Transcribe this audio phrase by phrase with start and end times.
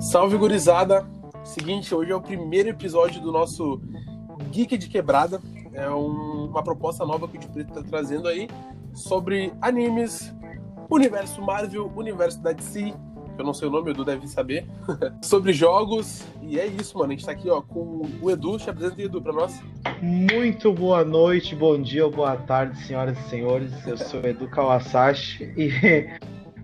[0.00, 1.06] Salve gurizada!
[1.44, 3.80] Seguinte, hoje é o primeiro episódio do nosso
[4.50, 5.40] Geek de Quebrada.
[5.72, 8.48] É um- uma proposta nova que o Tio Preto tá trazendo aí
[8.92, 10.34] sobre animes,
[10.90, 12.92] universo Marvel, universo da DC,
[13.34, 14.66] que eu não sei o nome, o Edu deve saber,
[15.22, 16.24] sobre jogos.
[16.42, 17.12] E é isso, mano.
[17.12, 18.58] A gente tá aqui ó, com o Edu.
[18.58, 19.62] Te apresenta Edu, pra nós.
[20.02, 23.86] Muito boa noite, bom dia ou boa tarde, senhoras e senhores.
[23.86, 26.10] Eu sou Edu Kawasashi e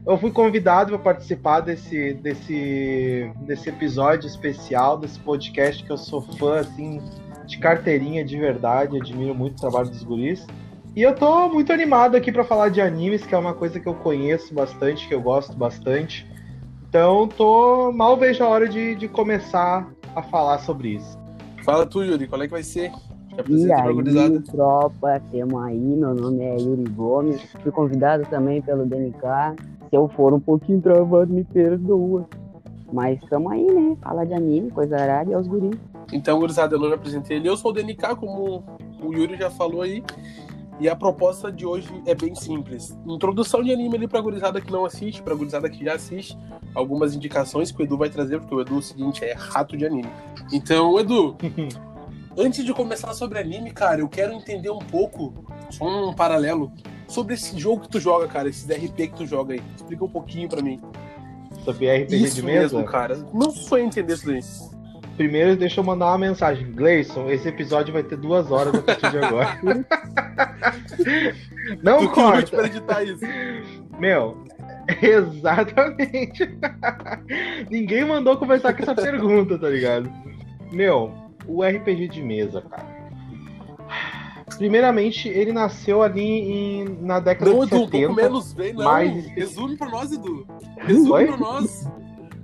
[0.06, 6.22] eu fui convidado para participar desse, desse, desse episódio especial, desse podcast que eu sou
[6.22, 7.02] fã, assim,
[7.44, 10.46] de carteirinha de verdade, admiro muito o trabalho dos guris.
[10.94, 13.86] E eu tô muito animado aqui para falar de animes, que é uma coisa que
[13.86, 16.26] eu conheço bastante, que eu gosto bastante.
[16.88, 21.18] Então, tô mal vejo a hora de, de começar a falar sobre isso.
[21.64, 22.92] Fala tu, Yuri, qual é que vai ser?
[23.48, 29.20] E aí, tropa, tamo aí, meu nome é Yuri Gomes, fui convidado também pelo DNK.
[29.88, 32.28] Se eu for um pouquinho travado, me perdoa.
[32.92, 33.96] Mas tamo aí, né?
[34.00, 35.78] Fala de anime, coisa arada e aos guris.
[36.12, 37.48] Então, gurizada, eu não já apresentei ele.
[37.48, 38.64] Eu sou o DNK, como
[39.02, 40.02] o Yuri já falou aí.
[40.78, 42.96] E a proposta de hoje é bem simples.
[43.06, 46.36] Introdução de anime ali pra gurizada que não assiste, pra gurizada que já assiste.
[46.74, 49.76] Algumas indicações que o Edu vai trazer, porque o Edu, é o seguinte, é rato
[49.76, 50.08] de anime.
[50.52, 51.34] Então, Edu,
[52.36, 55.32] antes de começar sobre anime, cara, eu quero entender um pouco,
[55.70, 56.70] só um paralelo,
[57.08, 59.62] sobre esse jogo que tu joga, cara, esses RP que tu joga aí.
[59.76, 60.80] Explica um pouquinho pra mim.
[61.64, 62.76] Sobre RPG Isso de mesa.
[62.76, 63.16] mesmo, cara.
[63.32, 64.40] Não sou entender isso daí.
[65.16, 66.70] Primeiro, deixa eu mandar uma mensagem.
[66.72, 69.58] Gleison, esse episódio vai ter duas horas a partir de agora.
[71.82, 72.22] Não Tu lute pra
[72.60, 72.66] corta.
[72.66, 73.24] editar isso.
[73.98, 74.44] Meu,
[75.00, 76.48] exatamente.
[77.70, 80.12] Ninguém mandou começar com essa pergunta, tá ligado?
[80.70, 81.12] Meu,
[81.46, 82.95] o RPG de mesa, cara.
[84.56, 88.06] Primeiramente, ele nasceu ali em- na década Não, de Edu, um 70.
[88.06, 88.84] pouco menos, vem, não.
[88.84, 90.46] mais- Resume pra nós, Edu.
[90.78, 91.26] Resume Oi?
[91.26, 91.86] pra nós.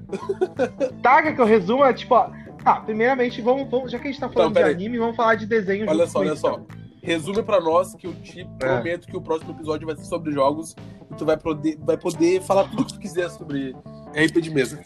[1.02, 1.92] Tá, que eu resuma?
[1.94, 2.30] Tipo, ó,
[2.62, 5.36] tá, primeiramente, vamos, vamos- já que a gente tá falando Então, de anime, vamos falar
[5.36, 6.48] de desenho Olha só, olha isso, só.
[6.52, 6.66] então.
[7.02, 10.76] Resume pra nós que eu te prometo que o próximo episódio vai ser sobre jogos
[11.10, 13.74] e tu vai poder, vai poder falar tudo que tu quiser sobre
[14.14, 14.80] RP de mesa.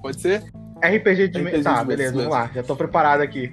[0.00, 0.44] Pode ser?
[0.80, 1.64] RPG de RPG mesa.
[1.64, 2.28] Tá, de beleza, mesa.
[2.28, 3.52] vamos lá, já tô preparado aqui.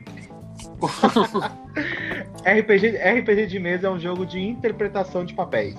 [2.46, 5.78] RPG, RPG de mesa é um jogo de interpretação de papéis,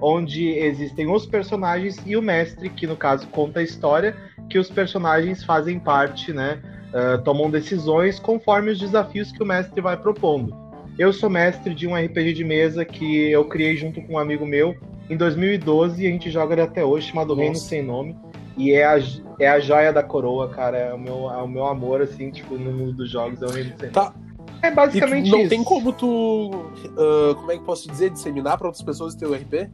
[0.00, 4.16] onde existem os personagens e o mestre, que no caso conta a história,
[4.48, 6.60] que os personagens fazem parte, né?
[6.96, 10.56] ah, tomam decisões conforme os desafios que o mestre vai propondo.
[10.98, 14.46] Eu sou mestre de um RPG de mesa que eu criei junto com um amigo
[14.46, 14.74] meu
[15.10, 17.40] em 2012 e a gente joga ele até hoje, chamado Nossa.
[17.42, 18.16] Reino Sem Nome.
[18.56, 18.98] E é a,
[19.38, 20.78] é a joia da coroa, cara.
[20.78, 23.50] É o meu, é o meu amor, assim, tipo, no mundo dos jogos, é o
[23.50, 23.72] Reino.
[23.92, 24.14] Tá.
[24.62, 25.50] É E tu basicamente não isso.
[25.50, 26.50] tem como tu,
[26.96, 29.70] ah, como é que posso dizer, disseminar pra outras pessoas o teu RP?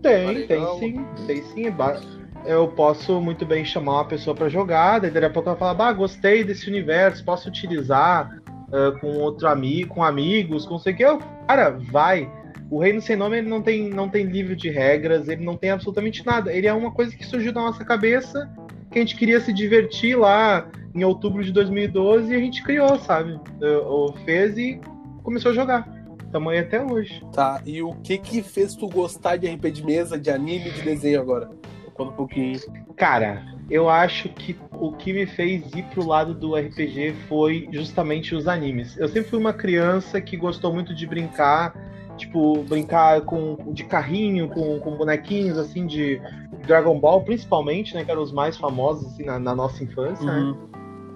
[0.00, 1.04] Tem, tem sim.
[1.26, 1.66] Tem sim.
[1.66, 5.58] é Eu posso muito bem chamar uma pessoa pra jogar, daí daqui a pouco ela
[5.58, 8.40] fala, bah, gostei desse universo, posso utilizar
[8.72, 11.02] ah, com outro amigo, com amigos, com não sei o que.
[11.02, 12.30] Eu, cara, vai.
[12.72, 15.68] O Reino Sem Nome ele não tem, não tem livro de regras, ele não tem
[15.68, 16.50] absolutamente nada.
[16.50, 18.50] Ele é uma coisa que surgiu da nossa cabeça,
[18.90, 22.98] que a gente queria se divertir lá em outubro de 2012 e a gente criou,
[22.98, 23.38] sabe?
[23.60, 24.80] Eu fez e
[25.22, 25.86] começou a jogar.
[26.32, 27.22] Tamanho até hoje.
[27.30, 30.80] Tá, e o que que fez tu gostar de RP de mesa, de anime, de
[30.80, 31.50] desenho agora?
[31.92, 32.58] Conta um pouquinho.
[32.96, 38.34] Cara, eu acho que o que me fez ir pro lado do RPG foi justamente
[38.34, 38.96] os animes.
[38.96, 41.74] Eu sempre fui uma criança que gostou muito de brincar,
[42.16, 46.20] tipo, brincar com de carrinho, com, com bonequinhos assim de
[46.66, 50.38] Dragon Ball, principalmente, né, que eram os mais famosos assim, na, na nossa infância, né?
[50.38, 50.72] Uhum.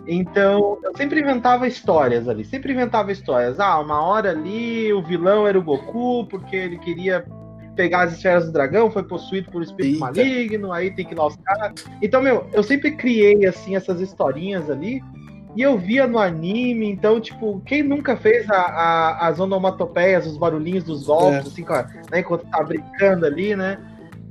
[0.08, 3.58] Então, eu sempre inventava histórias ali, sempre inventava histórias.
[3.58, 7.24] Ah, uma hora ali o vilão era o Goku, porque ele queria
[7.74, 10.04] pegar as esferas do dragão, foi possuído por um espírito Eita.
[10.06, 11.72] maligno, aí tem que ir lá os caras.
[12.00, 15.02] Então, meu, eu sempre criei, assim, essas historinhas ali,
[15.56, 20.36] e eu via no anime, então, tipo, quem nunca fez a- a- as onomatopeias, os
[20.36, 21.48] barulhinhos dos golpes, É.
[21.48, 23.78] assim, cara, né, enquanto tá brincando ali, né?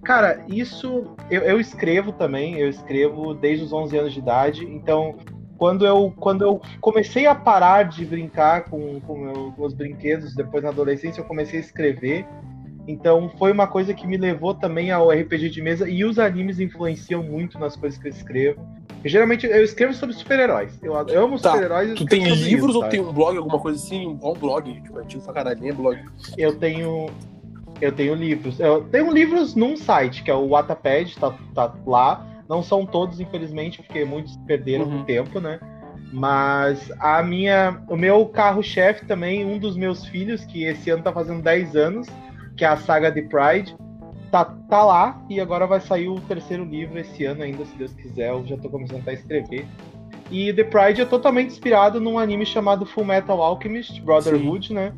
[0.03, 5.16] Cara, isso eu, eu escrevo também, eu escrevo desde os 11 anos de idade, então
[5.57, 10.36] quando eu, quando eu comecei a parar de brincar com, com, meu- com os brinquedos,
[10.36, 12.25] depois na adolescência eu comecei a escrever,
[12.87, 16.59] então foi uma coisa que me levou também ao RPG de mesa e os animes
[16.59, 18.65] influenciam muito nas coisas que eu escrevo.
[19.03, 21.93] Geralmente eu escrevo sobre super-heróis, eu, eu amo Tá, super-heróis.
[21.95, 22.91] Tu tem livros isso, ou sabe?
[22.91, 24.07] tem um blog, alguma coisa assim?
[24.07, 25.99] Um blog, tipo, antigo pra caralho, nem é blog.
[26.37, 27.07] Eu tenho.
[27.81, 28.59] Eu tenho livros.
[28.59, 32.25] Eu tenho livros num site, que é o Wattpad, tá, tá lá.
[32.47, 35.03] Não são todos, infelizmente, porque muitos perderam Uhum.
[35.03, 35.59] tempo, né?
[36.11, 37.81] Mas a minha.
[37.89, 42.07] O meu carro-chefe também, um dos meus filhos, que esse ano tá fazendo 10 anos,
[42.56, 43.75] que é a saga de Pride,
[44.31, 47.94] tá, tá lá e agora vai sair o terceiro livro esse ano ainda, se Deus
[47.94, 48.30] quiser.
[48.30, 49.66] Eu já tô começando a escrever.
[50.31, 54.74] E The Pride é totalmente inspirado num anime chamado Full Metal Alchemist Brotherhood, Sim.
[54.74, 54.94] né?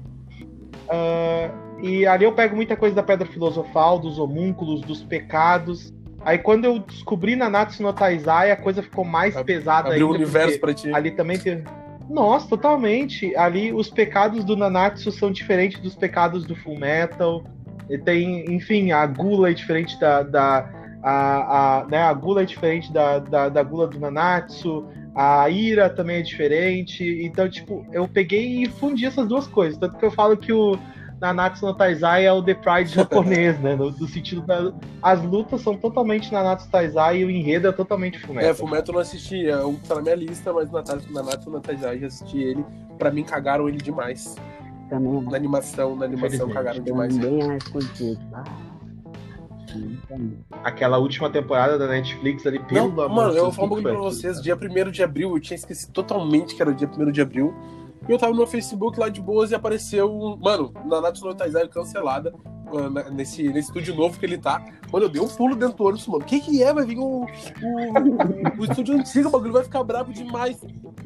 [0.88, 5.94] Uh, e ali eu pego muita coisa da Pedra Filosofal, dos homúnculos, dos pecados.
[6.21, 10.19] Aí quando eu descobri Nanatsu no Taizai, a coisa ficou mais Ab pesada abriu ainda.
[10.19, 10.92] o universo pra ti.
[10.94, 11.63] Ali também tem...
[12.09, 13.36] Nossa, totalmente.
[13.36, 17.44] Ali os pecados do Nanatsu são diferentes dos pecados do Full Metal.
[17.89, 20.24] E tem, enfim, a gula é diferente da.
[20.24, 20.74] da
[21.04, 24.88] a, a, né, a gula é diferente da, da, da gula do Nanatsu.
[25.15, 27.04] A ira também é diferente.
[27.24, 29.77] Então, tipo, eu peguei e fundi essas duas coisas.
[29.77, 30.77] Tanto que eu falo que o
[31.19, 33.75] Nanatsu no Taizai é o The Pride japonês, né?
[33.75, 34.71] No, no sentido da.
[35.01, 38.45] As lutas são totalmente Nanatsu Taizai e o enredo é totalmente Fumeto.
[38.45, 41.59] É, Fumeto eu não assisti, é um que tá na minha lista, mas Nanatsu no
[41.59, 42.65] Taizai já assisti ele.
[42.97, 44.35] Pra mim, cagaram ele demais.
[44.89, 45.21] Também.
[45.23, 47.17] Na animação, na animação cagaram demais.
[47.71, 48.19] Contigo.
[48.33, 48.43] Ah.
[50.63, 53.99] Aquela última temporada da Netflix ali, pelo Não, Mano, eu vou falar um pouquinho pra
[53.99, 54.41] vocês.
[54.41, 57.53] Dia 1 de abril, eu tinha esquecido totalmente que era o dia 1 de abril.
[58.07, 61.67] E eu tava no meu Facebook lá de boas e apareceu, mano, na National Taizai
[61.67, 62.33] cancelada,
[63.11, 64.63] nesse, nesse estúdio novo que ele tá.
[64.91, 66.23] Mano, eu dei um pulo dentro do ônibus, mano.
[66.23, 66.73] O que que é?
[66.73, 70.57] Vai vir o, o, o estúdio antigo, o bagulho vai ficar bravo demais.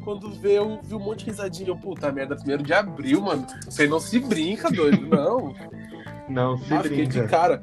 [0.04, 1.68] Quando vê, eu vi um monte de risadinha.
[1.68, 3.46] Eu, puta merda, primeiro de abril, mano.
[3.64, 5.06] Você não se brinca, doido.
[5.06, 5.52] Não.
[6.28, 7.22] Não se ah, brinca.
[7.22, 7.62] de cara.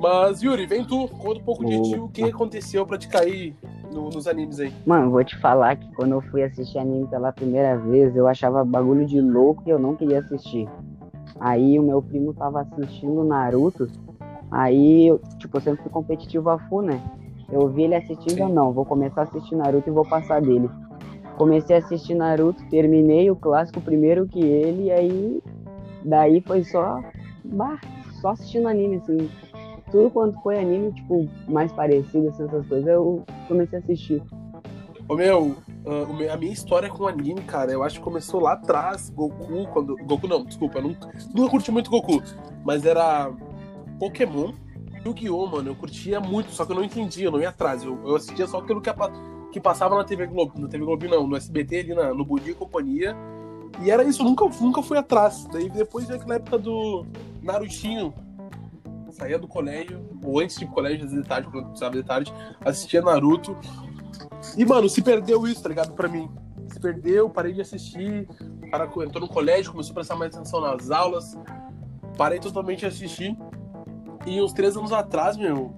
[0.00, 3.54] Mas, Yuri, vem tu, conta um pouco de ti, o que aconteceu pra te cair
[3.92, 4.72] no, nos animes aí.
[4.86, 8.64] Mano, vou te falar que quando eu fui assistir anime pela primeira vez, eu achava
[8.64, 10.66] bagulho de louco e eu não queria assistir.
[11.38, 13.90] Aí o meu primo tava assistindo Naruto,
[14.50, 16.98] aí, eu, tipo, eu sempre fui competitivo a full, né?
[17.52, 18.52] Eu vi ele assistindo, Sim.
[18.54, 20.70] não, vou começar a assistir Naruto e vou passar dele.
[21.36, 25.42] Comecei a assistir Naruto, terminei o clássico primeiro que ele, e aí
[26.02, 27.02] daí foi só,
[27.44, 27.78] bah,
[28.22, 29.28] só assistindo anime, assim
[29.90, 34.22] tudo quanto foi anime, tipo, mais parecido, assim, essas coisas, eu comecei a assistir.
[35.08, 35.56] Ô meu,
[35.86, 39.96] ah, a minha história com anime, cara, eu acho que começou lá atrás, Goku, quando.
[40.04, 42.22] Goku não, desculpa, eu nunca, nunca curti muito Goku,
[42.64, 43.32] mas era
[43.98, 44.52] Pokémon,
[45.04, 47.98] Yu-Gi-Oh, mano, eu curtia muito, só que eu não entendia, eu não ia atrás, eu,
[48.04, 48.90] eu assistia só aquilo que,
[49.52, 52.50] que passava na TV Globo, na TV Globo não, no SBT ali, na, no Budi
[52.50, 53.16] e Companhia,
[53.82, 55.46] e era isso, eu nunca, nunca fui atrás.
[55.52, 57.06] Daí depois daquela época do
[57.42, 58.12] Narutinho,
[59.20, 62.02] saía do colégio, ou antes de colégio, às vezes de tarde, quando eu precisava de
[62.02, 62.32] tarde,
[62.64, 63.56] assistia Naruto.
[64.56, 65.92] E, mano, se perdeu isso, tá ligado?
[65.92, 66.30] Pra mim.
[66.68, 68.26] Se perdeu, parei de assistir,
[68.70, 71.36] para, entrou no colégio, começou a prestar mais atenção nas aulas,
[72.16, 73.36] parei totalmente de assistir.
[74.24, 75.74] E uns três anos atrás, meu,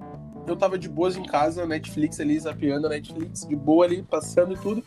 [0.47, 4.56] eu tava de boas em casa, Netflix ali, zapeando Netflix, de boa ali, passando e
[4.59, 4.85] tudo.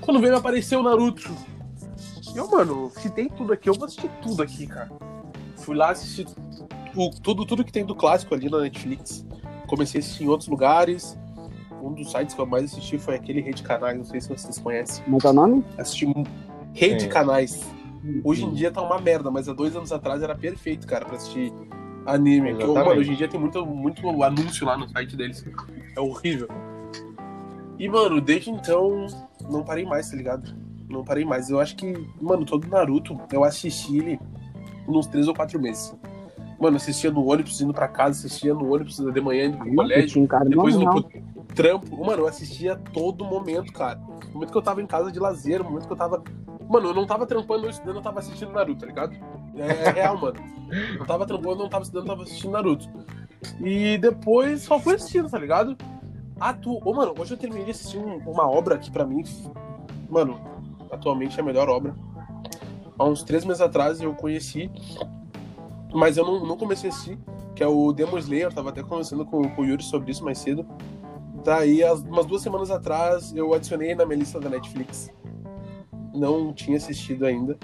[0.00, 1.30] Quando veio, apareceu o Naruto.
[2.34, 4.90] Eu, mano, se tem tudo aqui, eu vou assistir tudo aqui, cara.
[5.56, 6.26] Fui lá assistir
[6.98, 9.24] o, tudo, tudo que tem do clássico ali na Netflix.
[9.66, 11.18] Comecei a assistir em outros lugares.
[11.80, 14.58] Um dos sites que eu mais assisti foi aquele Rede Canais, não sei se vocês
[14.58, 15.04] conhecem.
[15.04, 15.64] Como é o nome?
[15.78, 16.06] Assisti
[16.72, 17.08] Rede é.
[17.08, 17.64] Canais.
[18.24, 21.16] Hoje em dia tá uma merda, mas há dois anos atrás era perfeito, cara, pra
[21.16, 21.52] assistir
[22.06, 22.56] anime.
[22.56, 25.44] Que, mano, hoje em dia tem muito, muito anúncio lá no site deles.
[25.96, 26.48] É horrível.
[27.78, 29.06] E, mano, desde então,
[29.48, 30.52] não parei mais, tá ligado?
[30.88, 31.48] Não parei mais.
[31.48, 34.20] Eu acho que, mano, todo Naruto, eu assisti ele
[34.88, 35.94] uns três ou quatro meses.
[36.58, 40.28] Mano, assistia no ônibus indo pra casa, assistia no ônibus de manhã indo pro colégio,
[40.48, 42.04] depois indo pro trampo.
[42.04, 44.00] Mano, eu assistia todo momento, cara.
[44.26, 46.22] No momento que eu tava em casa de lazer, no momento que eu tava.
[46.68, 49.14] Mano, eu não tava trampando ou estudando, eu tava assistindo Naruto, tá ligado?
[49.54, 50.36] É, é real, mano.
[50.98, 52.88] Eu tava trampando, não tava estudando, eu tava assistindo Naruto.
[53.60, 55.76] E depois só fui assistindo, tá ligado?
[56.40, 56.76] Atu...
[56.86, 59.22] Ô, mano, hoje eu terminei de assistir uma obra que pra mim,
[60.10, 60.38] mano,
[60.90, 61.94] atualmente é a melhor obra.
[62.98, 64.70] Há uns três meses atrás eu conheci
[65.94, 67.18] mas eu não, não comecei a assistir,
[67.54, 70.24] que é o Demon Slayer, eu tava até conversando com, com o Yuri sobre isso
[70.24, 70.66] mais cedo.
[71.44, 75.10] Daí, as, umas duas semanas atrás, eu adicionei na minha lista da Netflix.
[76.14, 77.58] Não tinha assistido ainda.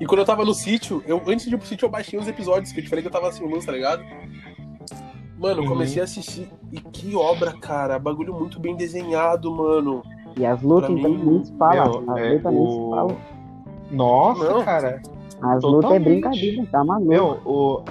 [0.00, 2.26] E quando eu tava no sítio, eu, antes de ir pro sítio, eu baixei uns
[2.26, 4.02] episódios, que eu te falei que eu tava assim, luz, tá ligado?
[5.38, 5.68] Mano, uhum.
[5.68, 6.48] comecei a assistir.
[6.70, 7.98] E que obra, cara.
[7.98, 10.02] Bagulho muito bem desenhado, mano.
[10.36, 12.10] E as lutas também nem se falam.
[12.10, 12.58] As é, lutas o...
[12.58, 13.16] nem se falam.
[13.90, 14.64] Nossa, Não.
[14.64, 15.02] cara.
[15.40, 17.08] As lutas é brincadeira, tá maluco.
[17.08, 17.82] Meu, o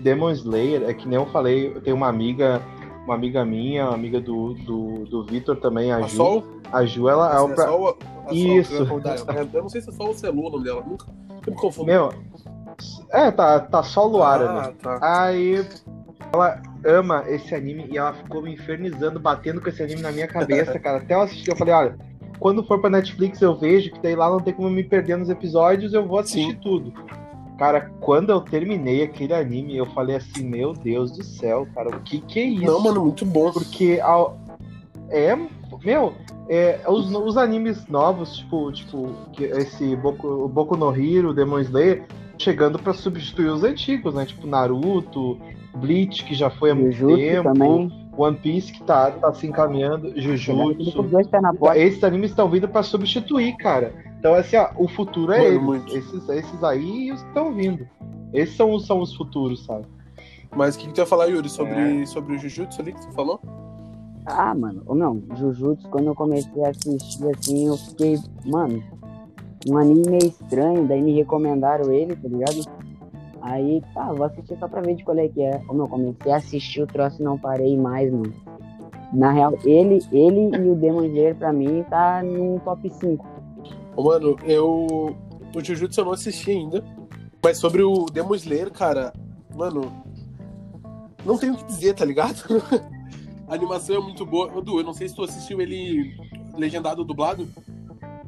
[0.00, 2.60] Demon Slayer, é que nem eu falei, eu tenho uma amiga,
[3.04, 6.16] uma amiga minha, uma amiga do, do, do Vitor também, a, a Ju.
[6.16, 6.44] Sol?
[6.72, 7.66] A Ju, ela é, o pra...
[7.66, 7.98] Sol,
[8.30, 8.86] Isso.
[8.86, 9.00] Sol,
[9.52, 11.06] eu não sei se é só o Celu o nome dela, nunca
[11.46, 11.86] me confundo.
[11.86, 12.12] Meu,
[13.10, 14.74] é, tá, tá só Luara, ah, né?
[14.82, 14.98] Tá.
[15.02, 15.66] Aí
[16.32, 20.28] ela ama esse anime e ela ficou me infernizando, batendo com esse anime na minha
[20.28, 20.98] cabeça, cara.
[20.98, 21.98] Até eu assisti, eu falei, olha,
[22.40, 25.28] quando for pra Netflix eu vejo que daí lá não tem como me perder nos
[25.28, 26.58] episódios, eu vou assistir Sim.
[26.60, 26.92] tudo.
[27.58, 32.00] Cara, quando eu terminei aquele anime, eu falei assim, meu Deus do céu, cara, o
[32.00, 32.64] que que é isso?
[32.64, 33.52] Não, mano, muito bom.
[33.52, 34.38] Porque ao...
[35.10, 35.36] é,
[35.84, 36.14] meu,
[36.48, 42.04] é, os, os animes novos, tipo, tipo que esse Boku, Boku no Hero, Demon Slayer,
[42.38, 44.24] chegando pra substituir os antigos, né?
[44.24, 45.38] Tipo Naruto,
[45.74, 47.99] Bleach, que já foi há muito Jujutsu tempo, também.
[48.16, 51.02] One Piece, que tá, tá se encaminhando, Jujutsu.
[51.58, 51.78] Porta.
[51.78, 53.92] Esses animes estão vindo pra substituir, cara.
[54.18, 55.94] Então, assim, ó, o futuro é Mano, eles.
[55.94, 57.86] Esses, esses aí estão vindo.
[58.32, 59.86] Esses são, os- são os futuros, sabe?
[60.54, 62.06] Mas o que, que tu ia falar, Yuri, sobre, É.
[62.06, 63.40] sobre o Jujutsu ali que tu falou?
[64.26, 68.82] Ah, mano, ou não, Jujutsu, quando eu comecei a assistir assim, eu fiquei, mano,
[69.68, 72.64] um anime meio estranho, daí me recomendaram ele, tá ligado?
[73.42, 75.58] Aí, tá, vou assistir só pra ver de qual é que é.
[75.66, 78.32] Como eu comecei a assistir o troço e não parei mais, mano.
[79.12, 83.26] Na real, ele, ele e o Demon Slayer, pra mim, tá no top 5.
[83.96, 85.16] Ô, mano, eu.
[85.54, 86.84] O Jujutsu eu não assisti ainda.
[87.42, 89.12] Mas sobre o Demon Slayer, cara,
[89.54, 89.90] mano.
[91.24, 92.42] Não tenho o que dizer, tá ligado?
[93.48, 94.50] A animação é muito boa.
[94.54, 96.16] Ô, Du, eu não sei se tu assistiu ele
[96.56, 97.48] legendado ou dublado.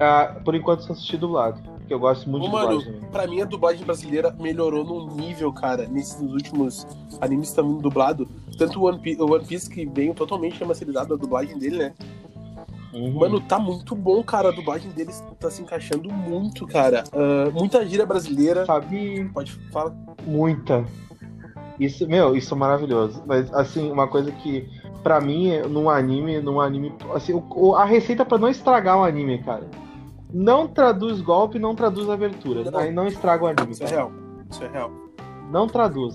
[0.01, 1.63] Ah, por enquanto, só assisti dublado.
[1.83, 3.01] Porque eu gosto muito Ô, de mano, dublagem.
[3.11, 6.87] pra mim a dublagem brasileira melhorou num nível, cara, nesses últimos
[7.21, 8.27] animes que estão vindo dublado.
[8.57, 11.95] Tanto o One, Piece, o One Piece que veio totalmente remasterizado a dublagem dele, né?
[12.95, 13.13] Uhum.
[13.19, 14.51] Mano, tá muito bom, cara.
[14.51, 17.05] A dublagem deles tá se encaixando muito, cara.
[17.13, 18.65] Ah, muita gíria brasileira.
[18.67, 19.93] sabe Pode falar.
[20.27, 20.85] muita.
[21.81, 23.23] Isso, meu, isso é maravilhoso.
[23.27, 24.69] Mas, assim, uma coisa que,
[25.03, 26.93] pra mim, num anime, num anime.
[27.15, 29.67] Assim, o- o- a receita pra não estragar um anime, cara.
[30.33, 32.71] Não traduz golpe, não traduz abertura.
[32.71, 32.79] Não.
[32.79, 33.73] Aí não estraga o anime.
[33.73, 33.97] Isso é cara.
[33.97, 34.13] real.
[34.51, 34.91] Isso é real.
[35.51, 36.15] Não traduz.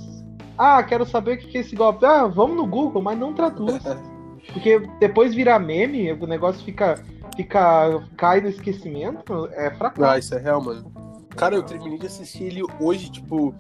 [0.57, 2.05] Ah, quero saber o que é esse golpe.
[2.05, 3.79] Ah, vamos no Google, mas não traduz.
[4.51, 7.03] Porque depois virar meme, o negócio fica.
[7.36, 10.12] fica cai no esquecimento, é fracasso.
[10.12, 10.91] Ah, isso é real, mano.
[11.36, 13.53] Cara, eu terminei de assistir ele hoje, tipo,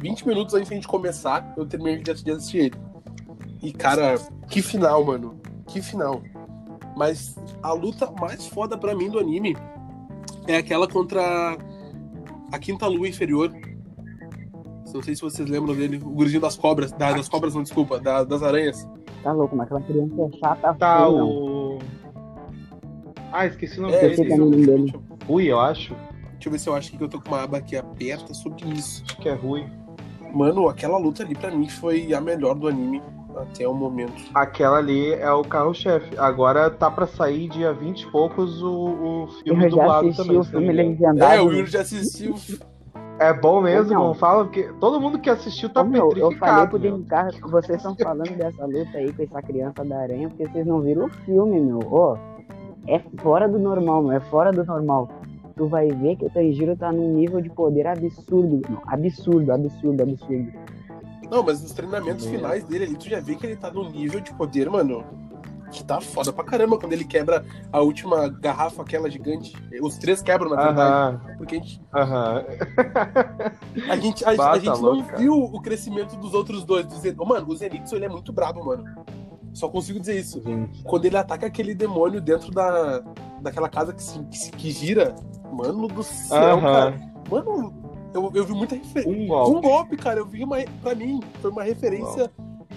[0.00, 2.74] 20 minutos antes de a gente começar, eu terminei de assistir ele.
[3.62, 4.16] E, cara,
[4.50, 5.40] que final, mano.
[5.66, 6.20] Que final.
[6.96, 9.56] Mas a luta mais foda pra mim do anime
[10.46, 11.56] é aquela contra
[12.52, 13.52] a quinta lua inferior.
[14.94, 16.92] Não sei se vocês lembram dele, o gurizinho das cobras.
[16.92, 18.86] da- das cobras, não, desculpa, da- das aranhas.
[19.22, 20.74] Tá louco, mas aquela criança é chata.
[20.74, 21.78] Tá, o.
[23.32, 24.32] Ah, esqueci o nome É, dele.
[24.32, 24.94] é eu- dele.
[25.26, 25.94] Rui, eu acho.
[26.32, 28.68] deixa eu ver se eu acho que eu tô com uma aba aqui aberta sobre
[28.70, 29.02] isso.
[29.06, 29.64] Acho que é Rui.
[30.34, 33.00] Mano, aquela luta ali pra mim foi a melhor do anime
[33.36, 34.12] até o momento.
[34.34, 36.16] Aquela ali é o carro-chefe.
[36.18, 40.22] Agora tá pra sair dia 20 e poucos o, o filme Eu já dublado assisti
[40.22, 40.40] também.
[40.40, 41.32] o filme legendado.
[41.32, 42.34] É, o Yuri já assistiu.
[43.18, 44.06] É bom mesmo, Não.
[44.08, 46.70] não fala, porque todo mundo que assistiu tá Ô, meu, eu falei petrificado.
[46.70, 46.98] pro meu.
[46.98, 50.66] Dencar que vocês estão falando dessa luta aí com essa criança da aranha porque vocês
[50.66, 51.78] não viram o filme, meu.
[51.90, 52.16] Ó,
[52.88, 54.12] é fora do normal, meu.
[54.12, 55.08] É fora do normal.
[55.54, 58.62] Tu vai ver que o Tanjiro tá num nível de poder absurdo.
[58.68, 60.50] Não, absurdo, absurdo, absurdo.
[61.32, 64.20] Não, mas nos treinamentos finais dele ali, tu já vê que ele tá num nível
[64.20, 65.02] de poder, mano,
[65.70, 69.54] que tá foda pra caramba quando ele quebra a última garrafa, aquela gigante.
[69.80, 71.16] Os três quebram, na verdade.
[71.16, 72.44] Aham, Porque a gente, aham.
[73.88, 76.84] a gente, a, Bah, a gente não viu o crescimento dos outros dois.
[76.84, 77.14] Do Zen...
[77.16, 78.84] Mano, o Zenitsu, ele é muito brabo, mano.
[79.54, 80.42] Só consigo dizer isso.
[80.42, 83.02] Gente, Quando ele ataca aquele demônio dentro da,
[83.40, 85.14] daquela casa que, se, que, se- que gira,
[85.50, 87.00] mano do céu, cara.
[87.30, 87.81] Mano,
[88.14, 89.10] eu, eu vi muita referência.
[89.10, 89.56] Um golpe.
[89.56, 90.20] Um golpe, cara.
[90.20, 90.58] Eu vi uma.
[90.80, 92.30] Pra mim, foi uma referência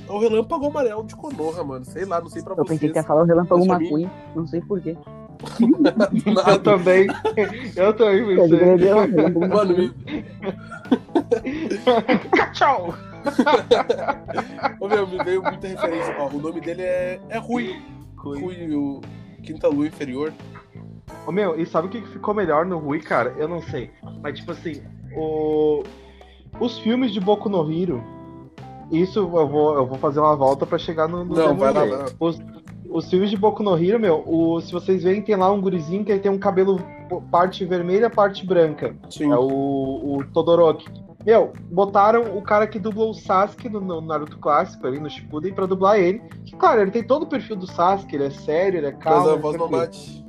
[0.08, 1.86] ao relâmpago amarelo de Konoha, mano.
[1.86, 2.92] Sei lá, não sei pra Eu pensei vocês.
[2.92, 4.96] que ia falar o relâmpago McQueen, não sei porquê.
[6.48, 7.08] Eu também.
[7.76, 9.36] Eu também Eu pensei.
[9.48, 9.94] Mano, me...
[12.54, 12.94] Tchau!
[14.80, 16.16] Ô, meu, me veio muita referência.
[16.20, 17.76] Ó, o nome dele é, é Rui.
[18.16, 19.02] Rui, o
[19.44, 20.34] Quinta Lua Inferior.
[21.28, 23.34] Ô, meu, e sabe o que que ficou melhor no Rui, cara?
[23.38, 23.92] Eu não sei.
[24.22, 24.82] Mas, tipo assim,
[25.16, 25.84] o...
[26.60, 28.04] os filmes de Boku no Hero,
[28.92, 32.06] isso eu vou, eu vou fazer uma volta pra chegar no, no Não, vai lá.
[32.20, 32.40] Os,
[32.90, 36.04] os filmes de Boku no Hero, meu, o, se vocês verem, tem lá um gurizinho
[36.06, 36.80] que ele tem um cabelo
[37.32, 38.96] parte vermelha, parte branca.
[39.10, 39.32] Sim.
[39.32, 40.86] É o, o Todoroki.
[41.26, 45.54] Meu, botaram o cara que dublou o Sasuke no, no Naruto clássico ali no Shippuden
[45.54, 46.22] pra dublar ele.
[46.46, 49.26] Que, claro, ele tem todo o perfil do Sasuke, ele é sério, ele é calmo.
[49.26, 50.25] Mas a voz não bate.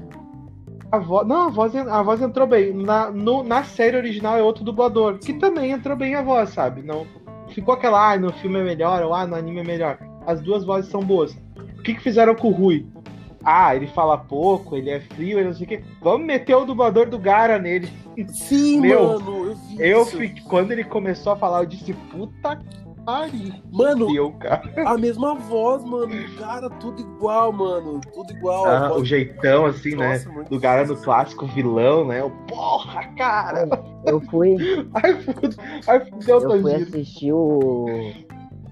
[0.93, 1.25] A vo...
[1.25, 2.73] Não, a voz, a voz entrou bem.
[2.73, 6.83] Na, no- na série original é outro dublador, que também entrou bem a voz, sabe?
[6.83, 7.07] Não
[7.49, 9.99] ficou aquela, ah, no filme é melhor, ou ah, no anime é melhor.
[10.27, 11.37] As duas vozes são boas.
[11.79, 12.87] O que, que fizeram com o Rui?
[13.43, 15.85] Ah, ele fala pouco, ele é frio, ele não sei o quê.
[16.03, 17.89] Vamos meter o dublador do Gara nele.
[18.29, 22.61] Sim, Meu, mano, eu vi Eu fiquei, quando ele começou a falar, eu disse, puta
[23.07, 23.53] pariu.
[23.73, 24.63] Mano, cara.
[24.85, 26.13] a mesma voz, mano.
[26.39, 28.01] Cara, tudo igual, mano.
[28.13, 28.67] Tudo igual.
[28.67, 30.15] Ah, voz- o jeitão, assim, né?
[30.15, 31.05] Nossa, muito Do cara difícil.
[31.05, 32.23] clássico vilão, né?
[32.23, 33.69] O porra, cara!
[34.05, 34.57] Eu fui,
[34.95, 35.51] Ai, fudeu,
[35.89, 37.87] ai, fudeu, eu fui assistir o,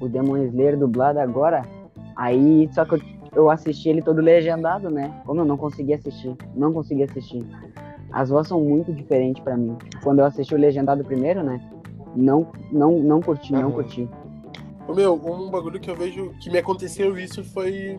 [0.01, 1.63] o Demon Slayer dublado agora.
[2.17, 3.01] Aí, só que eu,
[3.35, 5.13] eu assisti ele todo legendado, né?
[5.25, 7.45] Como eu não consegui assistir, não consegui assistir.
[8.13, 9.77] As vozes são muito diferentes pra mim.
[10.03, 11.61] Quando eu assisti o legendado primeiro, né?
[12.15, 13.73] Não, não, não curti, não Aham.
[13.73, 14.09] curti.
[14.93, 17.97] Meu, um bagulho que eu vejo que me aconteceu isso foi.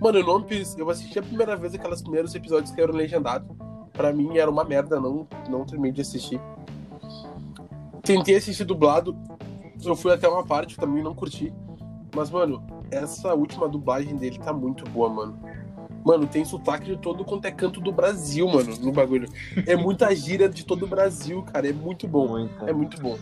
[0.00, 0.76] Mano, eu não fiz.
[0.76, 3.48] Eu assisti a primeira vez aqueles primeiros episódios que eram legendados.
[3.92, 6.40] Pra mim era uma merda, não, não terminei de assistir.
[8.02, 9.16] Tentei assistir dublado.
[9.84, 11.52] Eu fui até uma parte, também não curti.
[12.14, 15.38] Mas, mano, essa última dublagem dele tá muito boa, mano.
[16.04, 19.26] Mano, tem sotaque de todo quanto é canto do Brasil, mano, no bagulho.
[19.66, 21.68] É muita gíria de todo o Brasil, cara.
[21.68, 22.28] É muito bom.
[22.28, 22.68] Muita.
[22.68, 23.16] É muito bom.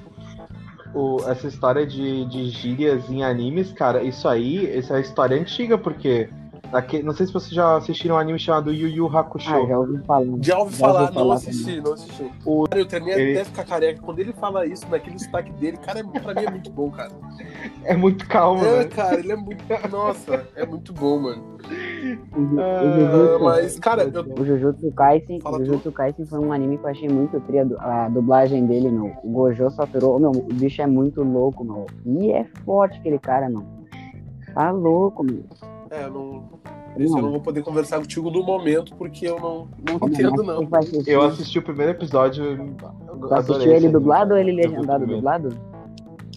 [0.94, 5.78] O- essa história de, de gírias em animes, cara, isso aí, essa é história antiga,
[5.78, 6.28] porque.
[6.72, 9.50] Daque, não sei se vocês já assistiram um anime chamado Yu Yu Hakusho.
[9.54, 10.24] Ah, já ouvi falar.
[10.40, 12.32] Já ouvi Já falar, ouvi não falar assisti, não assisti.
[12.46, 14.00] O- Cara, eu treinei ele- até ficar careca.
[14.02, 17.10] Quando ele fala isso, naquele sotaque dele, cara, é, pra mim é muito bom, cara.
[17.84, 18.84] É muito calmo, É, né?
[18.86, 19.62] cara, ele é muito.
[19.90, 21.42] Nossa, é muito bom, mano.
[22.34, 25.64] O, o Ah, Ah, Jujutsu, mas, cara, eu, o Jujutsu Kaisen, Fala o.
[25.66, 28.90] Jujutsu Kaisen foi um anime que eu achei muito tri, a du- a dublagem dele,
[28.90, 29.12] meu.
[29.22, 31.86] O Gojo Satoru, meu, o bicho é muito louco, meu.
[32.06, 33.62] E é forte aquele cara, meu.
[34.54, 35.44] Tá louco, meu.
[35.92, 36.44] É, eu não.
[36.96, 40.68] Esse eu não vou poder conversar contigo no momento, porque eu não, não entendo, não.
[41.06, 42.74] Eu assisti o primeiro episódio.
[43.20, 45.06] Tu assistiu ele dublado ou ele legendado?
[45.06, 45.58] Dublado?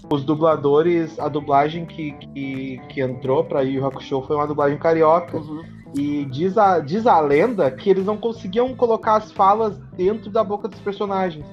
[0.09, 4.77] Os dubladores, a dublagem que, que, que entrou pra Yu Yu Hakusho foi uma dublagem
[4.77, 5.37] carioca.
[5.37, 5.63] Uhum.
[5.93, 10.43] E diz a, diz a lenda que eles não conseguiam colocar as falas dentro da
[10.43, 11.45] boca dos personagens.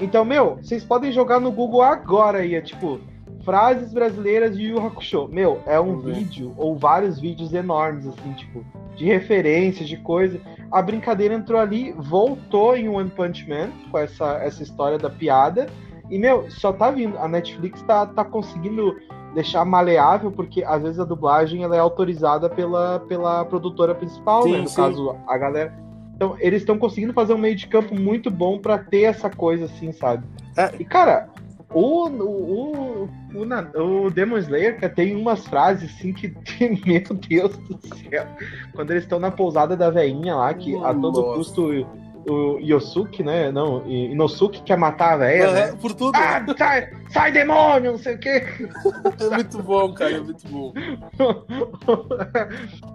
[0.00, 3.00] Então, meu, vocês podem jogar no Google agora aí, é tipo,
[3.46, 5.28] frases brasileiras de Yu Hakusho.
[5.28, 6.14] Meu, é um ver.
[6.14, 8.62] vídeo, ou vários vídeos enormes, assim, tipo,
[8.96, 10.40] de referências, de coisa.
[10.70, 15.68] A brincadeira entrou ali, voltou em One Punch Man, com essa, essa história da piada.
[16.10, 17.16] E, meu, só tá vindo.
[17.18, 18.96] A Netflix tá, tá conseguindo
[19.32, 24.52] deixar maleável, porque às vezes a dublagem ela é autorizada pela, pela produtora principal, Sim,
[24.52, 24.58] né?
[24.58, 24.76] No sim.
[24.76, 25.72] caso, a galera.
[26.16, 29.66] Então, eles estão conseguindo fazer um meio de campo muito bom pra ter essa coisa
[29.66, 30.24] assim, sabe?
[30.56, 30.74] É.
[30.80, 31.28] E, cara,
[31.70, 36.34] o, o, o, o, o Demon Slayer cara, tem umas frases assim que,
[36.86, 38.26] meu Deus do céu.
[38.74, 41.86] Quando eles estão na pousada da veinha lá, que a todo custo
[42.28, 43.52] o Yosuke, né?
[43.52, 45.68] Não, Inosuke quer matar a né?
[45.68, 46.16] É, por tudo.
[46.16, 48.44] Ah, sai, sai demônio, não sei o quê.
[49.20, 50.72] É muito bom, cara, é muito bom.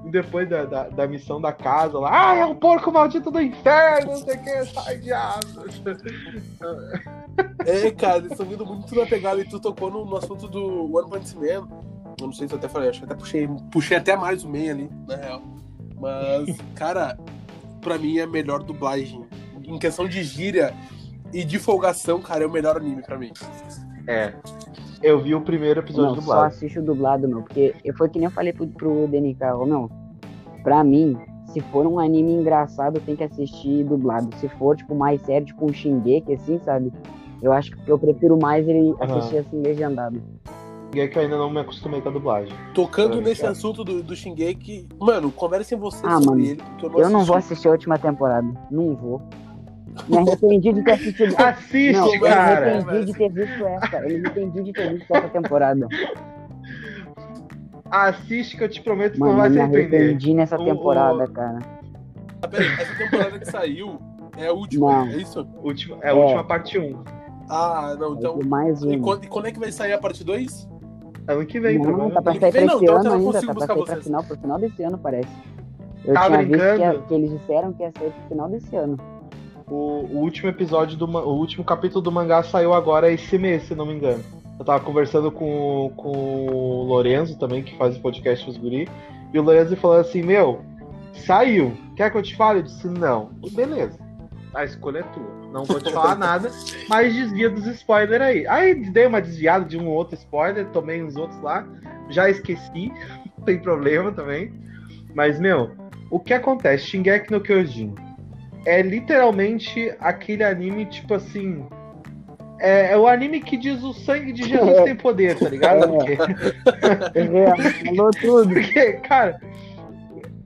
[0.06, 3.42] E depois da, da, da missão da casa lá, ah, é o porco maldito do
[3.42, 5.48] inferno, não sei o que, sai diabo.
[7.66, 10.94] É, cara, eles estão vindo muito na pegada e tu tocou no, no assunto do
[10.94, 11.68] One Punch Man.
[12.20, 14.50] Eu não sei se eu até falei, acho que até puxei, puxei até mais o
[14.50, 15.42] Man ali, na real.
[16.00, 17.18] Mas, cara,
[17.82, 19.26] pra mim é a melhor dublagem.
[19.64, 20.74] Em questão de gíria
[21.34, 23.32] e de folgação, cara, é o melhor anime pra mim.
[24.08, 24.34] É.
[25.02, 26.46] Eu vi o primeiro episódio Não, só dublado.
[26.46, 27.42] assiste o dublado, meu.
[27.42, 29.90] Porque eu- foi que nem eu falei pro, pro DNK, ô, meu.
[30.64, 31.18] Pra mim,
[31.52, 34.30] se for um anime engraçado, tem que assistir dublado.
[34.38, 36.92] Se for, tipo, mais sério, tipo um Shingeki, assim, sabe?
[37.42, 40.22] Eu acho que eu prefiro mais ele assistir assim, legendado.
[40.94, 42.54] É que eu ainda não me acostumei com a dublagem.
[42.74, 43.54] Tocando É, nesse cara.
[43.54, 47.24] assunto do, do Shingeki, mano, conversem vocês Ah, sobre mano, ele, eu não Eu não
[47.24, 47.54] vou assisti.
[47.54, 48.48] assistir a última temporada.
[48.70, 49.22] Não vou.
[50.08, 51.36] Me arrependi de ter assistido.
[51.40, 52.76] Assiste, Não, eu me cara!
[52.78, 53.98] arrependi de ter visto essa.
[53.98, 55.88] Eu me arrependi de ter visto essa temporada.
[57.90, 59.98] Assiste que eu te prometo que Mano, não vai eu se me arrepender.
[59.98, 61.60] arrependi nessa O- temporada, o- cara.
[62.42, 64.00] Ah, peraí, essa temporada que saiu
[64.38, 65.12] é a última, Não.
[65.12, 65.46] é isso?
[65.62, 66.14] Última, é a É.
[66.14, 67.04] última parte 1.
[67.50, 68.38] Ah, não, então.
[68.38, 69.02] Então, mais E um.
[69.02, 70.70] quando, e quando é que vai sair a parte 2?
[71.28, 73.86] Ano que vem, Não, tá pra sair pra esse então ano ainda, tá pra sair
[73.86, 75.30] pra final, pro final desse ano, parece.
[76.04, 77.02] Eu Tá tinha visto que, brincando?
[77.04, 78.98] que eles disseram que ia sair pro final desse ano.
[79.70, 79.74] O,
[80.12, 83.86] o último episódio do o último capítulo do mangá saiu agora esse mês, se não
[83.86, 84.24] me engano.
[84.60, 88.88] Eu tava conversando com, com o Lorenzo também, que faz o podcast dos guri,
[89.34, 90.60] e o Lorenzo falou assim, meu,
[91.14, 91.74] saiu.
[91.96, 92.60] Quer que eu te fale?
[92.60, 93.30] Eu disse, não.
[93.44, 93.98] E beleza.
[94.54, 95.50] A escolha é tua.
[95.54, 96.52] Não vou te falar nada,
[96.90, 98.48] mas desvia dos spoilers aí.
[98.48, 101.66] Aí dei uma desviada de um ou outro spoiler, tomei uns outros lá,
[102.10, 102.92] já esqueci,
[103.38, 104.54] não tem problema também.
[105.16, 105.72] Mas, meu,
[106.10, 106.86] o que acontece?
[106.86, 107.96] Shingeki no Kyojin
[108.66, 111.66] é literalmente aquele anime, tipo assim.
[112.60, 115.88] É, é o anime que diz o sangue de Jesus tem poder, tá ligado?
[115.88, 116.12] Porque,
[117.16, 118.54] É, Falou tudo.
[118.54, 119.40] porque, cara,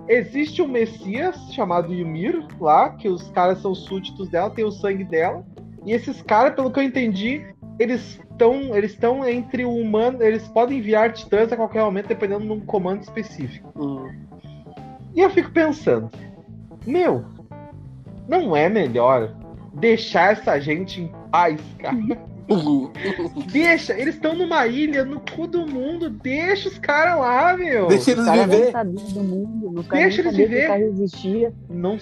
[0.08, 5.04] existe um Messias chamado Ymir lá, que os caras são súditos dela, tem o sangue
[5.04, 5.46] dela.
[5.86, 7.46] E esses caras, pelo que eu entendi,
[7.80, 12.46] eles estão eles estão entre o humano, eles podem enviar titãs a qualquer momento dependendo
[12.46, 13.72] de um comando específico.
[13.76, 14.12] Hum.
[15.16, 16.10] E eu fico pensando,
[16.86, 17.24] meu,
[18.28, 19.34] não é melhor
[19.74, 21.98] deixar essa gente em paz, cara?
[23.52, 27.88] Deixa, eles estão numa ilha no cu do mundo, deixa os caras lá, meu.
[27.88, 28.72] Deixa eles viver.
[29.14, 29.84] do mundo.
[29.90, 31.54] Deixa eles viver.
[31.70, 31.98] Não,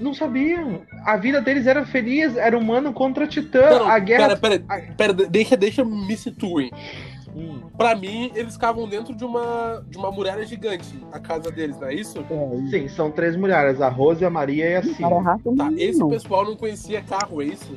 [0.00, 0.82] não sabiam.
[1.04, 3.78] A vida deles era feliz, era humano contra titã.
[3.78, 4.36] Não, a guerra.
[4.36, 6.70] Pera, pera, pera, deixa, deixa me situem.
[7.36, 7.62] Hum.
[7.76, 11.88] Pra mim, eles ficavam dentro de uma, de uma muralha gigante, a casa deles, não
[11.88, 12.24] é isso?
[12.30, 15.20] É, e Sim, são três mulheres, a Rose, a Maria e a é Cida.
[15.20, 17.76] rato Tá, esse pessoal não conhecia carro, é isso?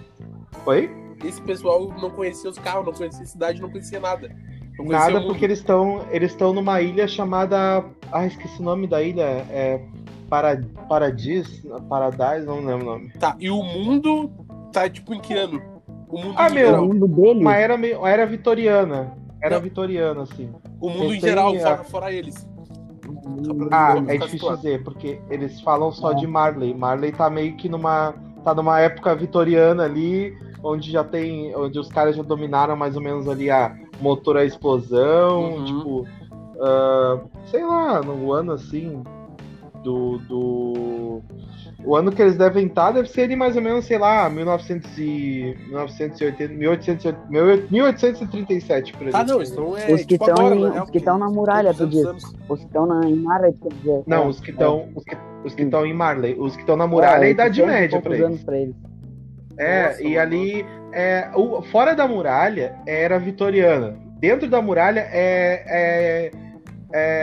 [0.63, 1.07] Oi?
[1.23, 4.30] Esse pessoal não conhecia os carros, não conhecia a cidade, não conhecia nada.
[4.77, 7.84] Não conhecia Nada porque eles estão eles estão numa ilha chamada.
[8.12, 9.23] Ah, esqueci o nome da ilha.
[9.49, 9.82] É.
[10.30, 11.65] Para, Paradis?
[11.89, 12.45] Paradise?
[12.45, 13.10] Não lembro o nome.
[13.19, 14.30] Tá, e o mundo
[14.73, 15.62] tá tipo em que ano?
[16.10, 16.86] O mundo Ah, meu, geral.
[16.86, 17.39] mundo dele.
[17.39, 19.13] Uma era, meio- uma era vitoriana.
[19.41, 19.63] Era Não.
[19.63, 20.49] vitoriana, assim.
[20.82, 22.47] O mundo em geral, a- fora, fora eles.
[23.71, 24.58] Ah, é difícil situado.
[24.58, 26.15] dizer, porque eles falam só É.
[26.15, 26.73] de Marley.
[26.73, 28.13] Marley tá meio que numa.
[28.43, 31.56] tá numa época vitoriana ali, onde já tem.
[31.56, 35.65] onde os caras já dominaram mais ou menos ali a motor a explosão, Uhum.
[35.65, 36.08] tipo.
[36.62, 39.04] ah, sei lá, no ano assim.
[39.84, 40.17] Do.
[40.28, 41.22] do.
[41.86, 44.98] O ano que eles devem estar deve ser ali mais ou menos, sei lá, 1900
[44.98, 49.20] e, 1980, 1880, 1837, por exemplo.
[49.20, 51.74] Ah, não, então é Os que tipo estão em- real, os que estão na muralha,
[51.74, 52.34] tu 200 diz.
[52.50, 54.04] Os que estão na, em Mara, quer dizer.
[54.06, 54.89] Não, é, os que estão.
[54.96, 56.36] Os que os que estão em Marley.
[56.38, 58.26] Os que estão na muralha é, a é, Idade 800 Média pra eles.
[58.26, 58.76] anos pra eles.
[59.58, 60.20] É, Nossa, e mano.
[60.22, 63.98] ali, é, o, fora da muralha, era vitoriana.
[64.20, 66.32] Dentro da muralha é, é,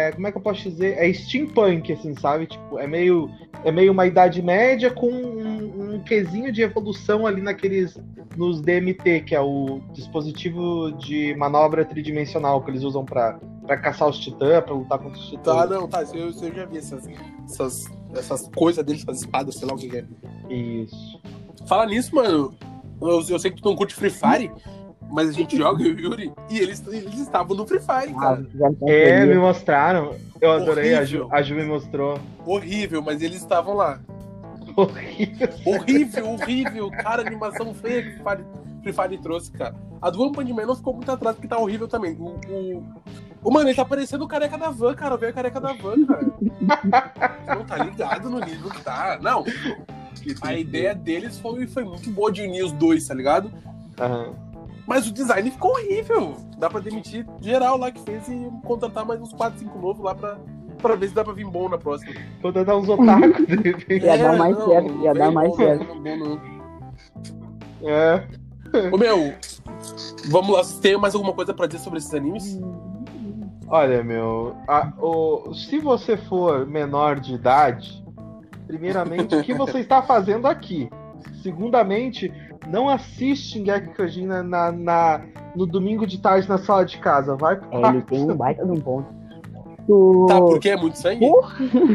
[0.08, 0.96] é- Como é que eu posso dizer?
[0.98, 2.46] É steampunk, assim, sabe?
[2.46, 3.28] Tipo, é meio,
[3.64, 7.98] é meio uma Idade Média com um, um quesinho de evolução ali naqueles.
[8.36, 14.08] Nos DMT, que é o dispositivo de manobra tridimensional que eles usam pra, pra caçar
[14.08, 15.56] os titãs, pra lutar contra os titãs.
[15.56, 17.08] Tá, não, tá, eu, eu já vi essas,
[17.44, 20.04] essas, essas coisas deles, essas espadas, sei lá o que é.
[20.52, 21.20] Isso.
[21.66, 22.54] Fala nisso, mano.
[23.00, 24.50] Eu, eu sei que tu não curte Free Fire,
[25.10, 28.14] mas a gente joga, eu e o Yuri, e eles, eles estavam no Free Fire,
[28.16, 28.44] Ah, cara.
[28.50, 30.14] fizeram É, me mostraram.
[30.40, 32.18] Eu adorei, a Ju, a Ju me mostrou.
[32.44, 33.98] Horrível, mas eles estavam lá.
[34.76, 35.48] Horrível.
[35.66, 36.90] Horrível, horrível.
[36.90, 38.44] Cara, animação feia que Free Fire,
[38.82, 39.74] Free Fire trouxe, cara.
[40.02, 42.14] A do One Punch Man não ficou muito atrás, porque tá horrível também.
[42.18, 42.84] O, o,
[43.42, 45.16] o mano, ele tá parecendo o careca da van, cara.
[45.16, 46.26] Veio a careca da van, cara.
[47.56, 49.18] não tá ligado no nível que tá.
[49.22, 49.44] Não.
[50.42, 53.50] A ideia deles foi, foi muito boa de unir os dois, tá ligado?
[54.00, 54.32] Aham.
[54.86, 56.36] Mas o design ficou horrível.
[56.58, 60.14] Dá pra demitir geral lá que fez e contratar mais uns 4, 5 novos lá
[60.14, 60.38] pra,
[60.78, 62.12] pra ver se dá pra vir bom na próxima.
[62.42, 64.04] Vou dar uns otakus de repente.
[64.04, 65.94] Ia dar mais certo, ia dar mais bom, certo.
[65.94, 66.40] não, não, não.
[67.82, 68.26] É.
[68.92, 69.32] Ô meu,
[70.28, 72.58] vamos lá, vocês têm mais alguma coisa pra dizer sobre esses animes?
[73.66, 78.03] Olha, meu, a- o- se você for menor de idade,
[78.66, 80.88] primeiramente, o que você está fazendo aqui?
[81.42, 82.32] Segundamente,
[82.68, 85.20] não assiste Shingeki no Kyojin na, na-
[85.54, 87.36] no domingo de tarde na sala de casa.
[87.36, 88.06] Vai pro É, ele quarto.
[88.06, 89.06] tem um baita de um ponto.
[90.26, 91.26] Tá, porque é muito sangue?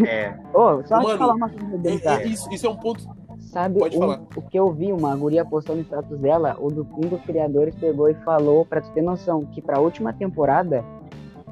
[0.07, 0.35] É.
[0.53, 2.21] Ô, só Mano, te falar uma coisa dele, É- tá?
[2.21, 3.03] é- isso, isso é um ponto.
[3.39, 4.21] Sabe Pode o, falar.
[4.35, 7.73] o que eu vi, uma guria postando no status dela, o do um dos criadores
[7.75, 10.83] pegou e falou, pra tu ter noção, que pra última temporada,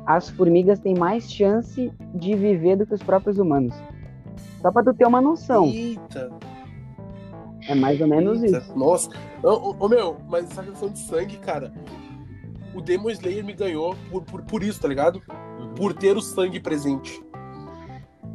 [0.06, 3.74] as formigas têm mais chance de viver do que os próprios humanos.
[4.62, 5.66] Só pra tu ter uma noção.
[5.66, 6.32] Eita,
[7.68, 8.58] É mais ou menos eita.
[8.60, 8.78] isso.
[8.78, 9.10] Nossa.
[9.44, 11.74] Ô, ô, meu, mas essa questão de sangue, cara.
[12.74, 15.22] O Demon Slayer me ganhou por, por, por isso, tá ligado?
[15.76, 17.24] Por ter o sangue presente.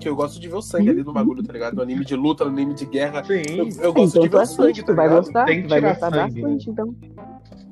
[0.00, 1.74] Que eu gosto de ver o sangue ali no bagulho, tá ligado?
[1.76, 3.22] No anime de luta, no anime de guerra.
[3.28, 3.80] Eu, Sim.
[3.80, 5.24] eu gosto então de tu ver o assiste, sangue, tu tá vai ligado?
[5.24, 6.48] gostar, Tem que tu vai tirar gostar sangue, né?
[6.48, 6.94] bastante, então.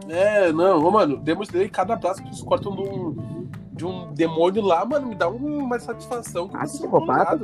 [0.08, 4.12] É, não, ô, mano, Demon Slayer, cada braço que eles cortam de um, de um
[4.12, 7.40] demônio lá, mano, me dá um- uma satisfação que Ah, eu psicopata.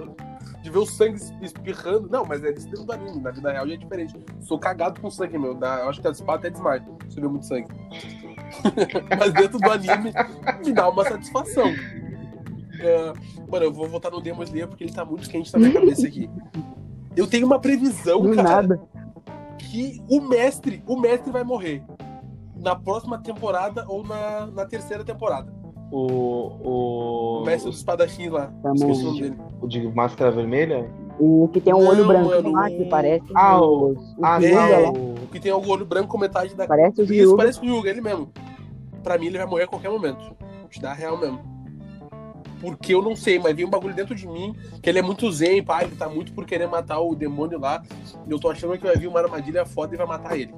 [0.67, 2.09] De ver o sangue es- espirrando.
[2.11, 4.17] Não, mas é isso dentro do anime, na vida real já é diferente.
[4.41, 5.57] Sou cagado com sangue, meu.
[5.57, 7.69] Eu acho que a espada até desmaia se muito sangue.
[9.17, 10.13] mas dentro do anime
[10.65, 11.69] me dá uma satisfação.
[12.81, 13.13] É,
[13.49, 16.05] mano, eu vou voltar no Demon Slayer porque ele tá muito quente na minha cabeça
[16.05, 16.29] aqui.
[17.15, 18.83] Eu tenho uma previsão, Do cara nada.
[19.59, 21.81] que o mestre, o mestre vai morrer
[22.57, 25.55] na próxima temporada ou na, na terceira temporada.
[25.91, 28.53] O, o, O mestre dos espadachins lá.
[28.63, 28.91] Também.
[28.91, 29.37] Esqueci o nome dele.
[29.61, 30.91] o de máscara vermelha?
[31.19, 34.23] O que tem um olho Não, branco mano, lá, o- que parece Ah, os, os
[34.23, 34.93] Ah, não.
[35.15, 36.67] O que tem o olho branco com metade da.
[36.67, 37.37] Parece os Isso, Hyuga.
[37.37, 38.29] parece o Yuga, ele mesmo.
[39.03, 40.37] Pra mim, ele vai morrer a qualquer momento.
[40.69, 41.39] Te dá a real mesmo.
[42.61, 45.31] Porque eu não sei, mas vem um bagulho dentro de mim que ele é muito
[45.31, 45.85] zen, pai.
[45.85, 47.83] Ele tá muito por querer matar o demônio lá.
[48.27, 50.53] E eu tô achando que vai vir uma armadilha foda e vai matar ele.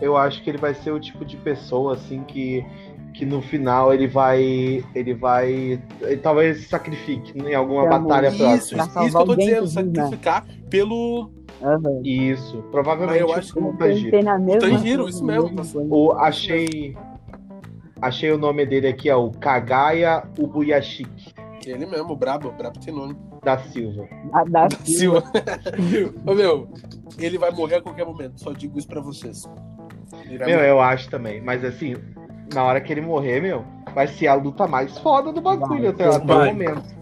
[0.00, 2.64] eu acho que ele vai ser o tipo de pessoa assim que
[3.14, 8.28] que no final ele vai ele vai ele talvez se sacrifique em alguma Pra batalha.
[8.28, 8.82] Isso, próxima.
[8.82, 9.66] isso, isso que eu tô dizendo, né?
[10.02, 11.30] sacrificar pelo.
[11.62, 12.00] Aham.
[12.04, 14.10] Isso, provavelmente Mas eu acho que o Tanjiro.
[14.10, 15.78] pensei na mesma Tanjiro, isso mesmo, coisa.
[15.88, 16.96] O, achei
[18.02, 21.32] achei o nome dele aqui, ó, o Kagaya Ubuyashiki
[21.64, 23.16] Ele mesmo, brabo, brabo tem nome.
[23.44, 24.06] da Silva.
[24.32, 25.22] A da Silva.
[26.26, 26.68] Ô, meu,
[27.18, 29.44] ele vai morrer a qualquer momento, só digo isso pra vocês.
[30.28, 30.68] Meu, morrer.
[30.70, 31.94] eu acho também, mas assim,
[32.52, 36.04] na hora que ele morrer, meu, vai ser a luta mais foda do bagulho até,
[36.06, 36.94] até o momento.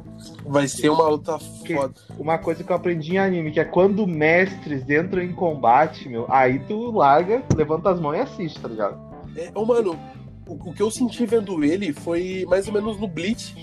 [0.47, 1.95] Vai ser uma luta foda.
[2.19, 6.27] Uma coisa que eu aprendi em anime, que é quando mestres entram em combate, meu,
[6.29, 9.01] aí tu larga, levanta as mãos e assiste, tá ligado?
[9.37, 9.99] É, ô, mano,
[10.47, 13.55] o, o que eu senti vendo ele foi mais ou menos no Bleach.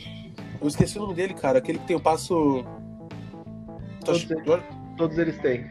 [0.61, 1.59] Eu esqueci o nome dele, cara.
[1.59, 2.65] Aquele que tem o passo.
[4.03, 4.27] Todos
[4.97, 5.65] Todos eles têm.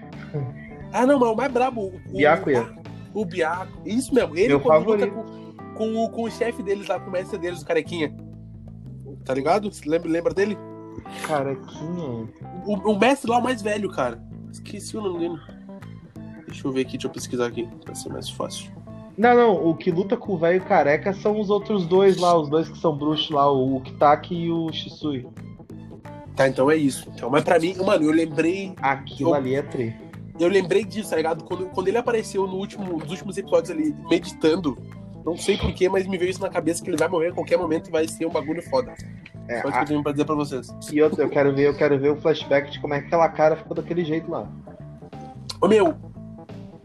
[0.92, 1.83] Ah, não, mas o mais brabo.
[1.83, 2.66] O, o- Byakuya.
[3.12, 3.73] O Biaco.
[3.85, 4.37] Isso mesmo.
[4.37, 5.11] Ele Meu favorito.
[5.12, 5.47] com,
[5.78, 8.14] com, o- com o chefe deles lá, com o mestre deles, o carequinha.
[9.24, 9.70] Tá ligado?
[9.86, 10.58] Lembra, lembra dele?
[11.26, 12.28] Carequinha.
[12.66, 14.20] O, o mestre lá, o mais velho, cara.
[14.50, 15.38] Esqueci o nome dele.
[16.46, 18.72] Deixa eu ver aqui, deixa eu pesquisar aqui, pra ser mais fácil.
[19.16, 22.48] Não, não, o que luta com o velho careca são os outros dois lá, os
[22.48, 25.26] dois que são bruxos lá, o Kitaki e o Shisui.
[26.36, 27.10] Tá, então é isso.
[27.14, 28.72] Então, mas pra mim, mano, eu lembrei.
[28.80, 29.94] Aquilo Eu- ali é tri.
[30.38, 31.42] Eu lembrei disso, tá ligado?
[31.42, 34.78] Quando, quando ele apareceu no último, nos últimos episódios ali, meditando.
[35.24, 37.59] Não sei porquê, mas me veio isso na cabeça que ele vai morrer a qualquer
[37.59, 38.94] momento e vai ser um bagulho foda.
[39.48, 40.68] É, Só isso que a- eu tenho pra dizer pra vocês.
[40.92, 43.28] e outra, eu quero ver, eu quero ver o flashback de como é que aquela
[43.28, 44.46] cara ficou daquele jeito lá.
[45.61, 45.94] Ô meu,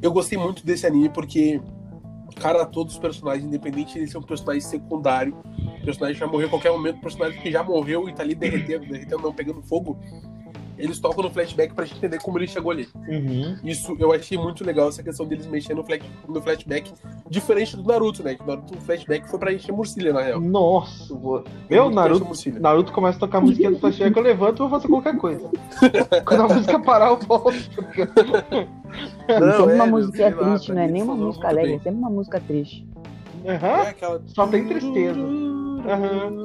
[0.02, 1.62] eu gostei muito desse anime porque,
[2.42, 5.36] cara, todos os personagens, independente de ser um personagem secundário,
[5.86, 8.86] personagem que vai morrer a qualquer momento, personagem que já morreu e tá ali derretendo,
[8.86, 9.98] derretendo, não, pegando fogo,
[10.78, 12.88] eles tocam no flashback pra gente entender como ele chegou ali.
[13.08, 13.58] Uhum.
[13.64, 16.92] Isso eu achei muito legal, essa questão deles mexendo no, flash, no flashback,
[17.30, 18.36] diferente do Naruto, né?
[18.36, 20.42] Que o Naruto, o flashback foi pra encher murcilha, na real.
[20.42, 22.60] Nossa, muito pra Naruto.
[22.60, 25.50] Naruto começa a tocar a musiquinha do flashback, eu levanto e vou fazer qualquer coisa.
[26.26, 27.54] Quando a música parar, eu volto.
[29.28, 31.74] Não, sempre é, uma música lá, triste, pra não é nem uma música alegre, é
[31.74, 31.84] bem.
[31.84, 32.88] sempre uma música triste.
[33.46, 33.68] Aham.
[33.68, 34.22] É aquela...
[34.28, 35.20] Só tem tristeza.
[35.88, 36.44] Aham.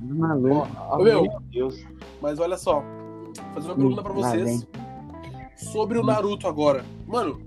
[0.00, 0.68] Maluco.
[0.90, 1.22] Oh, meu.
[1.22, 1.84] meu Deus.
[2.20, 2.82] Mas olha só,
[3.54, 4.66] fazer uma Hum, pergunta pra lá vocês
[5.56, 6.84] sobre o Naruto agora.
[7.06, 7.40] Mano,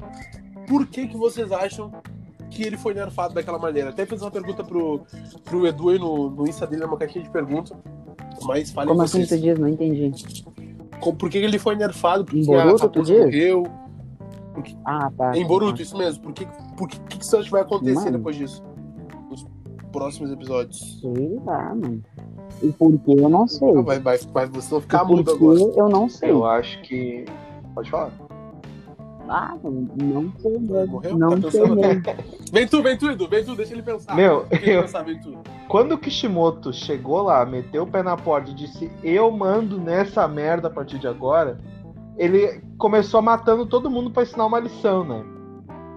[0.67, 1.91] por que que vocês acham
[2.49, 3.89] que ele foi nerfado daquela maneira?
[3.89, 5.01] Até fiz uma pergunta pro,
[5.45, 7.75] pro Edu aí no, no Insta dele, numa caixinha de pergunta.
[8.43, 9.59] Mas falem Como assim tu diz?
[9.59, 10.11] Não entendi.
[10.99, 12.23] Com- Por que ele foi nerfado?
[12.25, 13.19] Por que Em que a Boruto, tu diz?
[13.19, 13.63] morreu?
[14.85, 15.37] Ah, tá.
[15.37, 16.23] Em Boruto, isso mesmo.
[16.23, 16.45] Por que,
[16.77, 18.17] por que, que, que você acha que vai acontecer Mano.
[18.17, 18.63] depois disso?
[19.29, 19.45] Nos
[19.91, 20.99] próximos episódios.
[20.99, 22.01] Sei lá, mano.
[22.61, 23.69] E por que eu não sei.
[23.77, 25.59] Ah, vai, vai, vai, vocês vão ficar E por mudo que agora.
[25.77, 26.29] eu não sei.
[26.31, 27.25] Eu acho que.
[27.73, 28.11] Pode falar.
[29.31, 30.87] Ah, não sei mesmo.
[30.87, 31.17] Morreu?
[31.17, 32.01] Não Tá sei mesmo.
[32.51, 34.15] Vem tu, vem tu, Edu, vem tu, deixa ele pensar.
[34.15, 35.35] Meu, Deixa eu- pensar, vem tu.
[35.67, 40.27] Quando o Kishimoto chegou lá, meteu o pé na porta e disse: Eu mando nessa
[40.27, 41.59] merda a partir de agora,
[42.17, 45.23] ele começou matando todo mundo pra ensinar uma lição, né?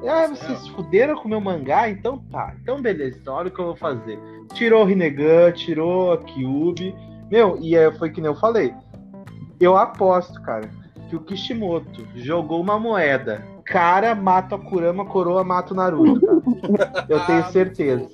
[0.08, 1.88] Aí, vocês se fuderam com o meu mangá?
[1.88, 2.54] Então tá.
[2.62, 4.18] Então beleza, então olha o que eu vou fazer.
[4.54, 6.94] Tirou o Rinnegan, tirou a Kyubi.
[7.30, 8.74] Meu, e é, foi que nem eu falei.
[9.60, 10.68] Eu aposto, cara,
[11.08, 13.42] que o Kishimoto jogou uma moeda.
[13.64, 16.20] Cara mata a Kurama, coroa mata o Naruto,
[16.76, 17.06] cara.
[17.08, 18.08] Eu tenho Ah, certeza.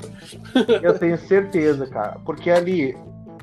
[0.83, 2.19] Eu tenho certeza, cara.
[2.25, 2.95] Porque ali,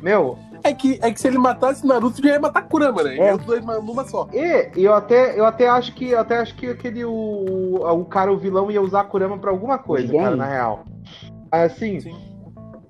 [0.06, 3.18] meu, É que, é que se ele matasse Naruto, já ia matar Kurama, né?
[3.18, 3.34] É.
[3.36, 4.28] Os dois numa só.
[4.32, 8.32] e eu até, eu até acho que eu até acho que aquele o, o cara,
[8.32, 10.22] o vilão, ia usar a Kurama pra alguma coisa, Ninguém?
[10.22, 10.84] cara, na real.
[11.52, 12.16] Assim, Sim.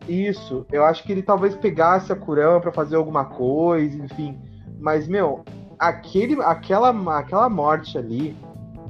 [0.09, 0.65] isso.
[0.71, 4.37] Eu acho que ele talvez pegasse a Kurama pra fazer alguma coisa, enfim.
[4.79, 5.43] Mas, meu,
[5.79, 8.35] aquele, aquela, aquela morte ali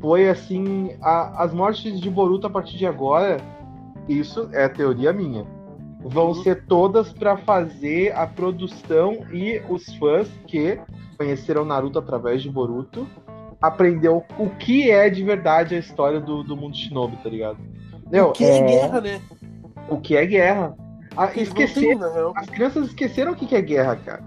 [0.02, 0.96] foi assim.
[1.02, 3.38] a- as mortes de Boruto a partir de agora,
[4.10, 5.46] isso é teoria minha.
[6.08, 6.34] Vão Uhum.
[6.36, 10.80] ser todas pra fazer a produção e os fãs que
[11.18, 13.08] conheceram Naruto através de Boruto
[13.62, 17.58] aprendeu o que é de verdade a história do, do mundo Shinobi, tá ligado?
[18.12, 19.22] Meu, O que é, é- guerra, né?
[19.89, 20.76] o que é guerra?
[21.18, 21.98] Ah, esquecer,
[22.36, 24.24] as crianças esqueceram o que é guerra, cara.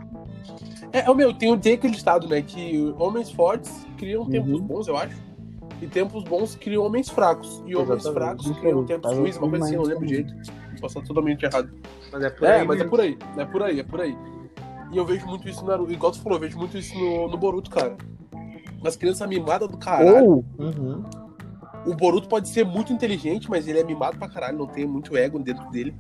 [0.93, 2.41] É, ô, meu, tem, tem aquele estado, né?
[2.43, 4.31] Que homens fortes criam Uhum.
[4.31, 5.17] tempos bons, eu acho.
[5.83, 7.63] E tempos bons criam homens fracos.
[7.67, 8.15] E homens Exatamente.
[8.43, 10.35] fracos criam tempos tá ruins, uma coisa assim, eu lembro direito.
[10.81, 11.71] Posso estar totalmente errado.
[12.13, 12.91] Mas é por É, aí mas é mesmo.
[12.91, 13.19] por aí.
[13.37, 14.17] É por aí, é por aí.
[14.93, 15.93] E eu vejo muito isso no Naruto.
[15.93, 17.97] Igual tu falou, eu vejo muito isso no, no Boruto, cara.
[18.85, 20.25] As crianças mimadas do caralho.
[20.31, 21.03] Ou, Uhum.
[21.87, 25.17] O Boruto pode ser muito inteligente, mas ele é mimado pra caralho, não tem muito
[25.17, 25.95] ego dentro dele.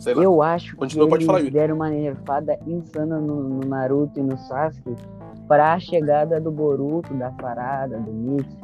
[0.00, 0.22] Sei lá.
[0.22, 4.22] eu acho Continua, que pode falar, eles deram uma nerfada insana no, no Naruto e
[4.22, 4.94] no Sasuke
[5.48, 8.56] pra chegada do Boruto, da parada, do Mitsu.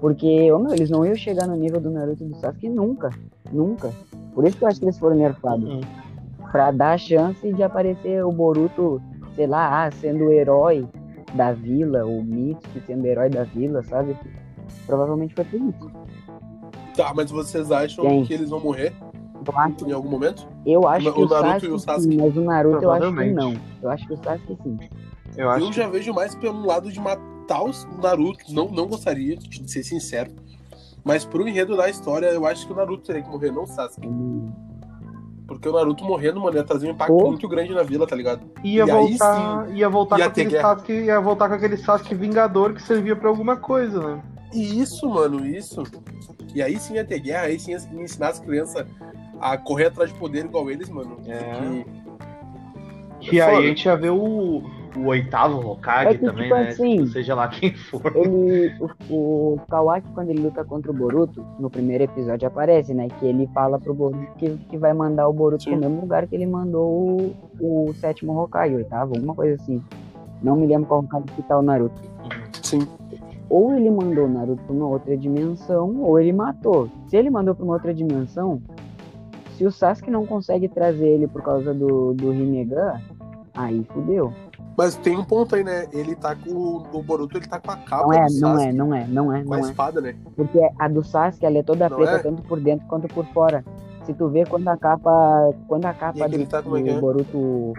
[0.00, 3.10] Porque, ô, meu, eles não iam chegar no nível do Naruto e do Sasuke nunca.
[3.50, 3.90] Nunca.
[4.34, 5.68] Por isso que eu acho que eles foram nerfados.
[5.68, 5.80] Uhum.
[6.52, 9.00] Pra dar a chance de aparecer o Boruto,
[9.34, 10.86] sei lá, ah, sendo o herói
[11.34, 14.16] da vila, o Mitsuki sendo o herói da vila, sabe?
[14.86, 15.90] Provavelmente foi por isso.
[16.96, 18.24] Tá, mas vocês acham Quem?
[18.24, 18.92] que eles vão morrer
[19.46, 20.48] Eu acho, em algum momento?
[20.64, 22.14] eu acho O que o Naruto Sasuke, e o Sasuke?
[22.14, 23.54] sim, mas o Naruto eu acho que não.
[23.82, 24.78] Eu acho que o Sasuke sim.
[25.36, 28.52] Eu acho Eu já vejo mais pelo lado de matar os Naruto.
[28.52, 30.30] Não, não gostaria, de ser sincero.
[31.04, 33.66] Mas pro enredo da história, eu acho que o Naruto teria que morrer, não o
[33.66, 34.08] Sasuke.
[35.46, 38.40] Porque o Naruto morrendo, mano, ia trazer um impacto muito grande na vila, tá ligado?
[38.64, 40.68] Ia E aí voltar, ia voltar ia com aquele guerra.
[40.74, 44.22] Sasuke, ia voltar com aquele Sasuke vingador que servia pra alguma coisa, né?
[44.52, 45.84] E isso, mano, isso.
[46.52, 48.84] E aí sim ia ter guerra, aí sim ia ensinar as crianças
[49.40, 51.18] a correr atrás de poder igual eles, mano.
[51.26, 51.84] É.
[53.20, 54.62] Que- E aí a gente ia ver o,
[54.96, 56.68] o oitavo Hokage É que, também, tipo né?
[56.68, 58.12] assim, Seja lá quem for.
[58.16, 58.74] Ele,
[59.08, 63.08] o, o Kawaki, quando ele luta contra o Boruto, no primeiro episódio aparece, né?
[63.18, 65.70] Que ele fala pro Boruto que, que vai mandar o Boruto Sim.
[65.72, 69.82] pro mesmo lugar que ele mandou o, o sétimo Hokage, o oitavo, alguma coisa assim.
[70.42, 72.00] Não me lembro qual Hokage que tá o Naruto.
[72.62, 72.86] Sim.
[73.48, 76.88] Ou ele mandou o Naruto pra uma outra dimensão, ou ele matou.
[77.06, 78.60] Se ele mandou pra uma outra dimensão,
[79.56, 83.00] se o Sasuke não consegue trazer ele por causa do, do Rinnegan,
[83.54, 84.32] aí fudeu.
[84.76, 85.86] Mas tem um ponto aí, né?
[85.92, 86.82] Ele tá com.
[86.92, 89.42] O Boruto, ele tá com a capa Não é, não é, não é, não é,
[89.44, 89.70] com a não é.
[89.70, 90.16] espada, né?
[90.36, 92.18] Porque a do Sasuke, ela é toda Não preta, é?
[92.18, 93.64] tanto por dentro quanto por fora.
[94.04, 95.50] Se tu vê quando a capa.
[95.66, 97.00] Quando a capa aquele do, tá é do é?
[97.00, 97.72] Boruto.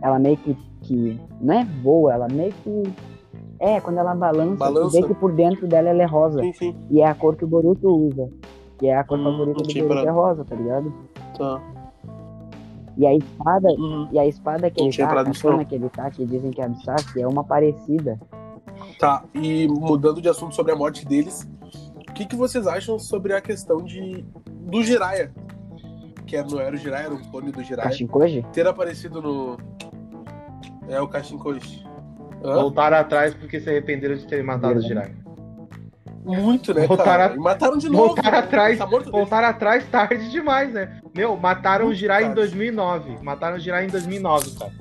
[0.00, 1.20] Ela meio que, que.
[1.40, 2.82] Não é voa, ela meio que.
[3.58, 4.82] É, quando ela balança, Balança.
[4.82, 6.44] tu vê que por dentro dela ela é rosa.
[6.44, 8.28] Enfim, E é a cor que o Boruto usa.
[8.78, 10.12] Que é a cor Hum, favorita do Boruto, é parado.
[10.18, 10.92] rosa, tá ligado?
[11.36, 11.60] tá.
[12.96, 14.08] E a espada, Uhum.
[14.12, 16.64] e a espada que ele tá, a katana que ele tá, que dizem que é
[16.64, 18.18] a do Sasuke, é uma parecida.
[18.98, 21.48] Tá, e mudando de assunto sobre a morte deles,
[22.08, 25.30] o que, que vocês acham sobre a questão de do Jiraiya?
[26.26, 27.90] Que era, não era o Jiraiya, era o clone do Jiraiya.
[27.90, 28.46] Kashinkoji?
[28.52, 29.56] Ter aparecido no.
[30.88, 31.84] É o Kashinkoji.
[32.42, 35.14] Voltaram atrás porque se arrependeram de terem matado o Jiraiya.
[36.26, 37.34] Muito, né, Voltaram cara?
[37.34, 38.06] E mataram de novo.
[38.08, 41.00] Voltaram atrás, Tá voltaram atrás tarde demais, né?
[41.14, 42.40] Meu, mataram o Jiraiya em tarde.
[42.40, 43.18] 2009.
[43.22, 44.72] Mataram o Jiraiya em 2009, cara.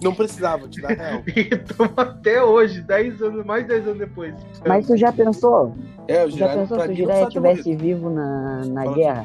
[0.00, 1.22] Não precisava, te dar real.
[1.36, 4.34] E estamos até hoje, 10 anos, mais 10 anos depois.
[4.66, 5.74] Mas tu já pensou?
[6.06, 8.96] É, o Já Jiraiya, pensou se o Jiraiya ter estivesse vivo na, na Fala.
[8.96, 9.24] guerra?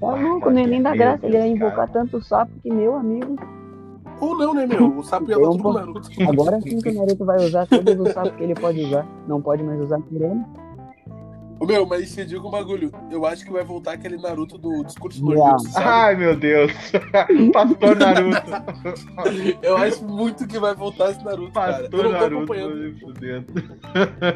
[0.00, 1.24] Tá louco, não ia nem meu graça.
[1.24, 1.90] Ele ia Deus, invocar cara.
[1.92, 3.36] tanto sapo que, meu amigo.
[4.20, 4.98] Ou não, né, meu?
[4.98, 6.08] O sapo ia tudo pro Naruto.
[6.28, 9.06] Agora sim que o Naruto vai usar todos os sapos que ele pode usar.
[9.26, 10.44] Não pode mais usar por ano.
[11.58, 12.90] Ô, Meu, mas te digo um bagulho.
[13.10, 15.22] Eu acho que vai voltar aquele Naruto do discurso
[15.68, 15.86] sabe?
[15.86, 16.72] Ai, meu Deus.
[17.52, 18.50] Pastor Naruto.
[19.62, 21.84] Eu acho muito que vai voltar esse Naruto, cara.
[21.84, 22.54] Eu Pastor não tô Naruto.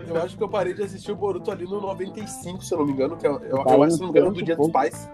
[0.09, 2.87] Eu acho que eu parei de assistir o Boruto ali no 95, se eu não
[2.87, 3.17] me engano.
[3.17, 5.11] Que eu, eu, eu aí acho, se não me engano, do Dia dos Pais.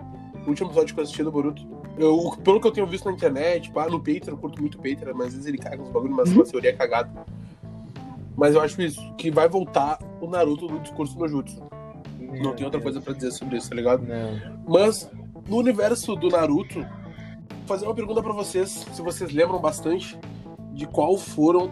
[0.46, 1.66] O último episódio que eu assisti do Boruto.
[1.96, 4.78] Eu, pelo que eu tenho visto na internet, pá, no Patreon, eu curto muito o
[4.78, 7.10] Patreon, mas às vezes ele caga uns bagulho, mas uma teoria cagada.
[8.36, 11.62] Mas eu acho isso, que vai voltar o Naruto do discurso no Jutsu.
[12.42, 14.04] Não tem outra coisa pra dizer sobre isso, tá ligado?
[14.06, 14.40] Não.
[14.66, 15.10] Mas,
[15.48, 20.18] no universo do Naruto, vou fazer uma pergunta pra vocês, se vocês lembram bastante,
[20.72, 21.70] de qual foram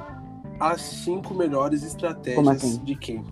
[0.61, 2.85] as cinco melhores Como estratégias assim?
[2.85, 3.25] de quem?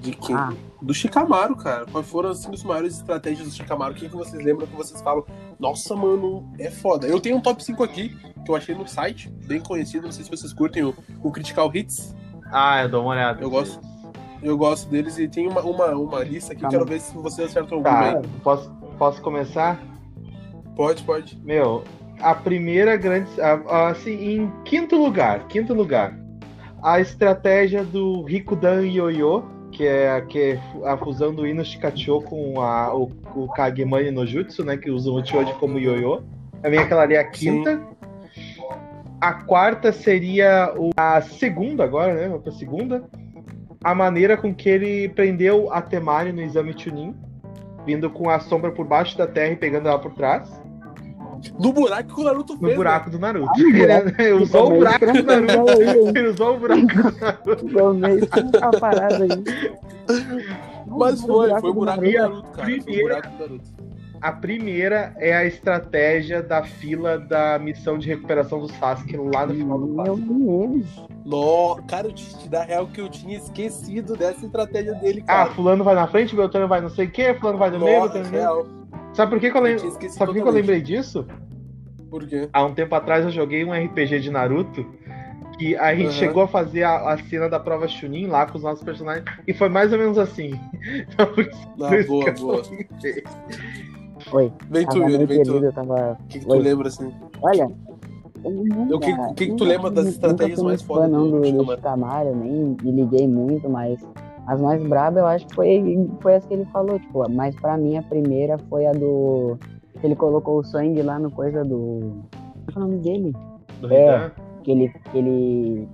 [0.00, 0.34] De quem?
[0.34, 1.84] Ah, Do Shikamaru, cara.
[1.86, 3.92] Quais foram as cinco maiores estratégias do Shikamaru?
[3.92, 5.24] O que, que vocês lembram que vocês falam?
[5.58, 7.06] Nossa, mano, é foda.
[7.06, 10.04] Eu tenho um top 5 aqui, que eu achei no site, bem conhecido.
[10.04, 12.14] Não sei se vocês curtem o, o Critical Hits.
[12.50, 13.42] Ah, eu dou uma olhada.
[13.42, 13.78] Eu gosto.
[14.42, 16.62] Eu gosto deles e tem uma, uma, uma lista aqui.
[16.62, 16.90] Tá quero bom.
[16.90, 18.22] ver se vocês acertam alguma Tá, aí.
[18.42, 19.80] posso, posso começar?
[20.74, 21.38] Pode, pode.
[21.44, 21.84] Meu,
[22.20, 23.28] a primeira grande.
[23.40, 26.16] a- a- Assim, em quinto lugar, quinto lugar,
[26.82, 32.60] a estratégia do Rikudan Yoyo, que é, que é a fusão do Ino Shikacho com
[32.62, 34.76] a, o, o Kagemani no Jutsu, né?
[34.76, 36.24] Que usa o Choji como Yoyo.
[36.62, 37.80] Pra mim, aquela ali é a quinta.
[39.20, 42.26] A quarta seria o- a segunda agora, né?
[42.28, 43.04] Vamos pra segunda.
[43.82, 47.14] A maneira com que ele prendeu a Temari no exame Chunin,
[47.86, 50.60] vindo com a sombra por baixo da terra e pegando ela por trás.
[51.58, 52.60] No buraco que o Naruto fez.
[52.60, 52.76] No né?
[52.76, 53.50] buraco do Naruto.
[53.50, 54.22] Ah.
[54.22, 56.18] Ele usou o buraco do Naruto.
[56.18, 57.66] Ele usou o buraco do Naruto.
[60.86, 62.50] Mas foi, foi o buraco do Naruto.
[62.50, 62.68] Cara.
[62.68, 63.79] Foi o buraco do Naruto.
[64.20, 69.54] A primeira é a estratégia da fila da missão de recuperação do Sasuke lá no
[69.54, 70.16] final do Meu passo.
[70.16, 71.06] Deus.
[71.24, 75.44] No, cara, eu te, te dar real que eu tinha esquecido dessa estratégia dele, Ah,
[75.44, 75.50] cara.
[75.52, 78.26] fulano vai na frente, Beltrano vai não sei o que, fulano vai no meio, Beltrano
[78.26, 78.80] no meio.
[79.14, 81.26] Sabe por que, que eu esquecido Sabe por que, eu lembrei disso?
[82.10, 82.48] Por quê?
[82.52, 84.84] Há um tempo atrás eu joguei um RPG de Naruto
[85.58, 86.12] Que a gente Uhum.
[86.12, 89.24] chegou a fazer a, a cena da prova Chunin lá com os nossos personagens.
[89.46, 90.50] E foi mais ou menos assim.
[91.08, 91.28] Então,
[91.86, 92.62] Ah, boa, boa.
[94.32, 95.56] Oi, Vem tu, Yuri, tu.
[95.64, 96.12] eu tava.
[96.20, 97.12] O que, que tu lembra, assim?
[97.42, 97.66] Olha.
[98.42, 101.40] O que- o que que tu lembra das estratégias mais fã, não, do do,
[102.30, 104.00] eu nem me liguei muito, mas
[104.46, 107.76] as mais brabas eu acho que foi, foi as que ele falou, tipo, mas pra
[107.76, 109.58] mim a primeira foi a do.
[110.00, 112.22] que ele colocou o sangue lá no coisa do.
[112.72, 113.34] Qual é o nome dele?
[113.80, 114.16] Do É.
[114.16, 114.30] Ridan.
[114.62, 114.88] Que ele.
[115.10, 115.88] Que ele.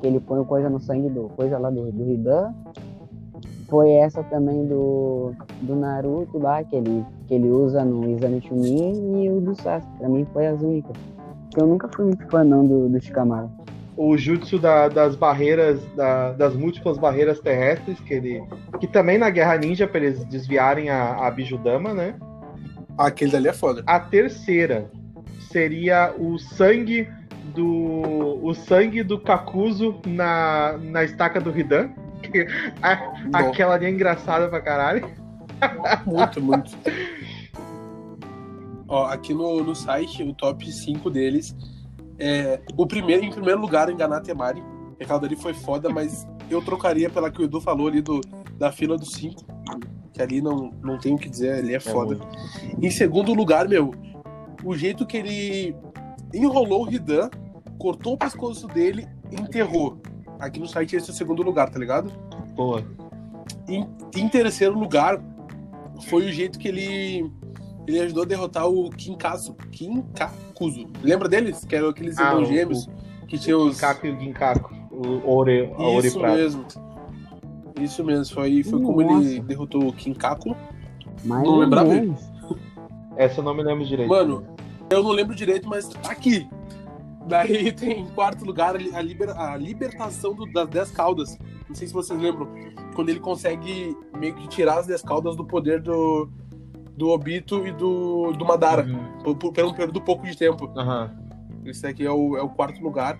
[0.00, 1.28] Que ele põe coisa no sangue do.
[1.36, 2.52] coisa lá do, do Hidan.
[3.72, 5.32] Foi essa também do.
[5.62, 9.96] do Naruto lá, que ele, que ele usa no exame Chunin e o do Sasuke.
[9.98, 10.92] Pra mim foi as únicas.
[11.48, 13.50] Porque eu nunca fui muito fã não do, do Shikamaru.
[13.96, 18.42] o jutsu da- das barreiras, da- das múltiplas barreiras terrestres, que ele.
[18.78, 22.14] Que também na Guerra Ninja, pra eles desviarem a, a Bijudama, né?
[22.98, 23.82] Ah, aquele dali é foda.
[23.86, 24.90] A terceira
[25.50, 27.08] seria o sangue
[27.54, 28.38] do.
[28.42, 31.88] O sangue do Kakuzu na, na estaca do Hidan.
[32.82, 35.08] A- aquela ali é engraçada pra caralho.
[36.06, 36.70] muito, muito.
[38.88, 41.56] Ó, aqui no, no site, o top 5 deles.
[42.18, 44.62] É, o primeiro, em primeiro lugar, enganar Temari.
[45.00, 48.20] Aquela dali foi foda, mas eu trocaria pela que o Edu falou ali do,
[48.58, 49.44] da fila dos 5.
[50.12, 52.18] Que ali não, não tem o que dizer, ali é foda.
[52.80, 53.92] Em segundo lugar, meu,
[54.62, 55.74] o jeito que ele
[56.34, 57.30] enrolou o Ridan,
[57.78, 60.00] cortou o pescoço dele e enterrou.
[60.42, 62.10] Aqui no site esse é o segundo lugar, tá ligado?
[62.54, 62.84] Boa.
[63.68, 63.86] Em,
[64.16, 65.22] em terceiro lugar,
[66.08, 67.30] foi o jeito que ele
[67.86, 69.54] ele ajudou a derrotar o Kinkazu.
[69.70, 70.86] Kinkakuzo.
[71.02, 71.64] Lembra deles?
[71.64, 72.88] Que eram aqueles Ah, irmãos o- gêmeos
[73.28, 73.74] que tinham os.
[73.76, 74.74] Ginkaku e o Ginkaku.
[74.90, 76.36] O Ore, a Ore Isso Prata.
[76.36, 76.64] mesmo.
[77.80, 78.34] Isso mesmo.
[78.34, 80.54] Foi, foi como ele derrotou o Kinkaku.
[81.24, 81.90] Mais Não lembrava.
[83.16, 84.08] Essa eu não me lembro direito.
[84.08, 84.44] Mano,
[84.90, 86.48] eu não lembro direito, mas tá aqui.
[87.26, 91.38] Daí tem em quarto lugar a, liber- a libertação do- das 10 caudas.
[91.68, 92.48] Não sei se vocês lembram.
[92.94, 96.28] Quando ele consegue meio que tirar as 10 caudas do poder do,
[96.96, 98.84] do Obito e do, do Madara.
[98.84, 99.22] Uhum.
[99.22, 100.70] Por, por, por um período pouco de tempo.
[100.76, 101.10] Aham.
[101.64, 103.18] Esse aqui é o, é o quarto lugar.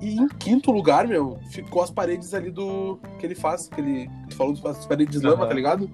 [0.00, 2.98] E em quinto lugar, meu, ficou as paredes ali do.
[3.18, 3.66] que ele faz.
[3.68, 4.10] Que ele.
[4.28, 5.48] que falou das paredes de lama, Aham.
[5.48, 5.90] tá ligado?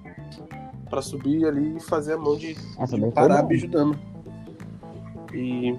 [0.89, 3.95] Pra subir ali e fazer a mão de, Essa de parar dama.
[5.33, 5.71] E.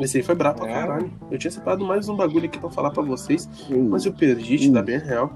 [0.00, 0.74] Esse aí foi brabo pra É.
[0.74, 1.10] caralho.
[1.30, 3.88] Eu tinha separado mais um bagulho aqui pra falar pra vocês, Sim.
[3.88, 4.72] mas eu perdi, te Hum.
[4.72, 5.30] dá bem real.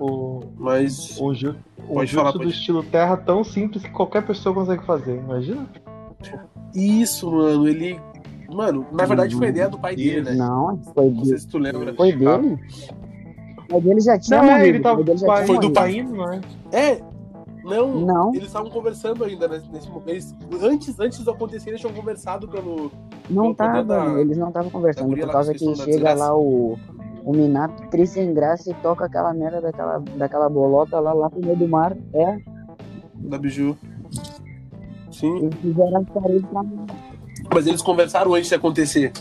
[0.00, 1.16] O, Mas.
[1.20, 1.54] o, ju,
[1.88, 2.50] o falar, do pode.
[2.50, 5.16] estilo terra tão simples que qualquer pessoa consegue fazer.
[5.16, 5.66] Imagina?
[6.74, 8.00] Isso, mano, ele.
[8.52, 10.34] Mano, na verdade foi a ideia do pai dele, né?
[10.34, 11.38] Não, foi Não sei dele.
[11.38, 11.94] se tu lembra.
[11.94, 12.58] Foi dele?
[13.58, 14.68] O pai dele já tinha Não, é, morrido.
[14.68, 16.02] ele tava pai dele já tinha Foi do pai.
[16.02, 16.40] não é?
[16.72, 17.00] É!
[17.64, 18.34] Não, Não.
[18.34, 20.34] eles estavam conversando ainda nesse, nesse momento.
[20.60, 22.90] Antes, antes do acontecer, eles tinham conversado pelo.
[23.32, 26.78] Não tava, da- eles não estavam conversando, por causa que chega lá o,
[27.24, 31.40] o Minato triste sem graça e toca aquela merda daquela, daquela bolota lá, lá pro
[31.40, 31.96] meio do mar.
[32.14, 32.38] É,
[33.16, 33.76] Da Biju.
[35.10, 35.36] Sim.
[35.44, 36.22] eles fizeram pra
[37.54, 39.12] Mas eles conversaram antes de acontecer.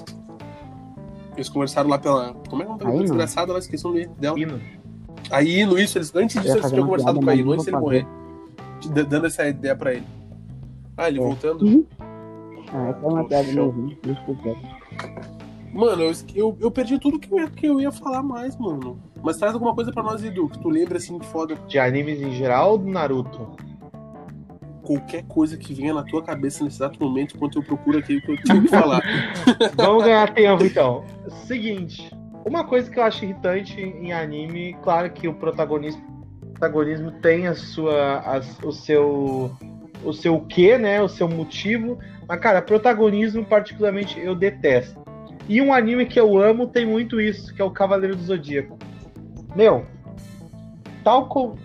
[1.36, 2.34] Eles conversaram lá pela.
[2.50, 2.98] Como é que é não.
[3.00, 3.52] desgraçada?
[3.52, 4.40] Ela esqueci o nome dela.
[4.40, 4.60] Hino.
[5.30, 7.78] Aí, no isso, eles, antes disso, eles tinham uma conversado com ele, mas antes dele
[7.78, 8.08] vou morrer.
[9.08, 10.06] Dando essa ideia pra ele.
[10.98, 11.24] Ah, ele É.
[11.24, 11.64] voltando.
[11.64, 11.86] Uhum.
[12.74, 13.74] Ah, essa é uma Pô, piada show.
[13.74, 13.98] mesmo.
[14.04, 14.56] Desculpa.
[15.74, 19.00] Mano, eu, eu, eu perdi tudo que eu, ia, que eu ia falar mais, mano.
[19.24, 21.56] Mas traz alguma coisa pra nós, Edu, que tu lembra assim que foda.
[21.68, 23.56] De animes em geral ou do Naruto?
[24.84, 28.22] Qualquer coisa que venha na tua cabeça nesse exato momento, enquanto eu procuro aqui o
[28.22, 29.02] que eu tenho que falar.
[29.78, 31.06] Vamos ganhar tempo então.
[31.46, 32.12] Seguinte,
[32.44, 36.02] uma coisa que eu acho irritante em anime, claro que o protagonismo,
[36.54, 39.52] protagonismo tem a sua, as- o seu,
[40.04, 41.98] o seu quê, né, o seu motivo.
[42.32, 45.04] Mas cara, protagonismo particularmente eu detesto.
[45.50, 48.80] E um anime que eu amo tem muito isso, que é o Cavaleiro do Zodíaco.
[49.54, 49.86] Meu,
[51.04, 51.60] tal como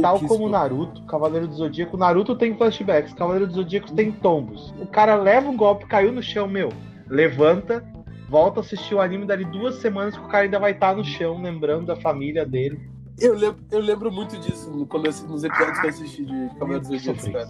[0.00, 4.72] Tal como Naruto, Cavaleiro do Zodíaco, Naruto tem flashbacks, Cavaleiro do Zodíaco tem tombos.
[4.78, 6.68] O cara leva um golpe, caiu no chão, meu,
[7.08, 7.84] levanta,
[8.28, 11.02] volta a assistir o anime dali duas semanas que o cara ainda vai estar no
[11.02, 12.88] chão, lembrando da família dele.
[13.18, 16.86] Eu lembro, eu lembro muito disso quando eu, nos episódios que eu assisti de Cavaleiro
[16.86, 17.32] dos Zodíacos, Sofri.
[17.32, 17.48] cara.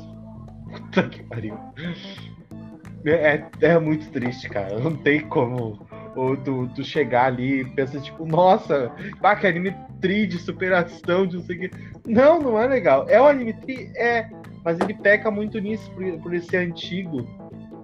[0.71, 1.59] Puta que pariu.
[3.05, 4.79] É, é muito triste, cara.
[4.79, 5.87] Não tem como
[6.17, 8.91] ou tu, tu chegar ali e pensar, tipo, nossa,
[9.21, 11.71] bah, que anime tri de superação, de não sei o que.
[12.05, 13.07] Não, não é legal.
[13.09, 14.29] É um anime tri, é,
[14.65, 17.25] mas ele peca muito nisso por, por ser antigo.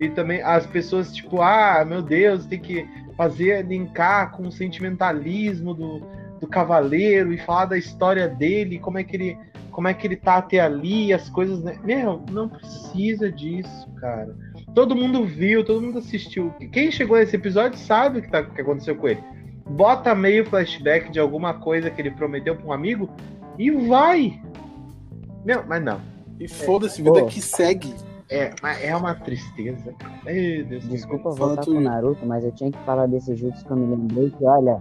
[0.01, 5.73] E também as pessoas, tipo, ah, meu Deus, tem que fazer, linkar com o sentimentalismo
[5.73, 6.01] do,
[6.41, 9.39] do cavaleiro e falar da história dele, como é que ele
[9.71, 11.61] como é que ele tá até ali, as coisas.
[11.65, 11.77] Né?
[11.83, 14.35] Meu, não precisa disso, cara.
[14.75, 16.53] Todo mundo viu, todo mundo assistiu.
[16.73, 19.23] Quem chegou nesse episódio sabe o que, tá, que aconteceu com ele.
[19.71, 23.09] bota meio flashback de alguma coisa que ele prometeu pra um amigo
[23.59, 24.41] e vai.
[25.45, 26.01] Meu, mas não.
[26.41, 27.27] E foda-se, vida Pô.
[27.27, 27.95] que segue.
[28.29, 29.95] É, mas é uma tristeza.
[30.25, 30.89] Meu Deus.
[30.89, 31.81] Desculpa Fala voltar tu, pro.
[31.81, 34.79] Naruto, mas eu tinha que falar desse jutsu que eu me lembrei que, olha,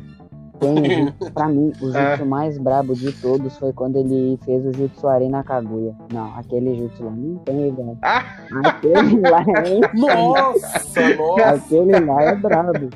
[0.64, 2.24] tem um jutsu, pra mim, o jutsu É.
[2.26, 5.96] mais brabo de todos foi quando ele fez o jutsu Arena Kaguya.
[6.14, 7.98] Não, aquele jutsu lá não tem igual.
[8.02, 8.24] Ah!
[8.66, 11.50] Aquele lá é Nossa, nossa.
[11.50, 12.90] Aquele lá é brabo.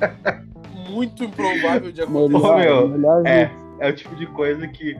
[0.89, 2.37] Muito improvável de acontecer.
[2.37, 3.51] Melhor, meu, melhor é.
[3.79, 4.97] É o tipo de coisa que.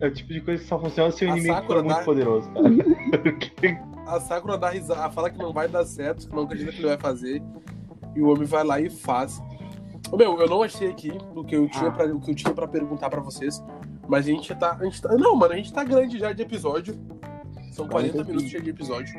[0.00, 1.98] É o tipo de coisa que só funciona se o A inimigo Sakura for muito
[1.98, 3.94] dá- poderoso, cara.
[4.06, 6.88] A Sakura dá risada, fala que não vai dar certo, que não acredita que ele
[6.88, 7.42] vai fazer.
[8.14, 9.42] E o homem vai lá e faz.
[10.14, 11.92] Ô, Meu, eu não achei aqui o que eu tinha, Ah.
[11.92, 13.62] pra, o que eu tinha pra perguntar pra vocês.
[14.08, 14.76] Mas a gente tá.
[14.80, 15.14] A gente tá.
[15.16, 16.94] Não, mano, a gente tá grande já de episódio.
[17.72, 19.14] São 40 40 minutos de episódio.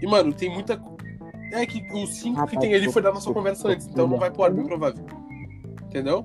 [0.00, 0.80] E, mano, tem muita.
[1.52, 4.18] É que os 5 Ah, que tem ali foi da nossa conversa antes, então não
[4.18, 5.04] vai pro ar, bem provável.
[5.86, 6.24] Entendeu?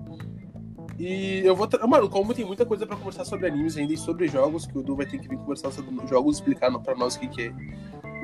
[1.00, 1.68] E eu vou.
[1.68, 4.78] tra- Mano, como tem muita coisa pra conversar sobre animes ainda e sobre jogos, que
[4.78, 7.42] o Du vai ter que vir conversar sobre jogos, explicar pra nós o que, que
[7.44, 7.54] é.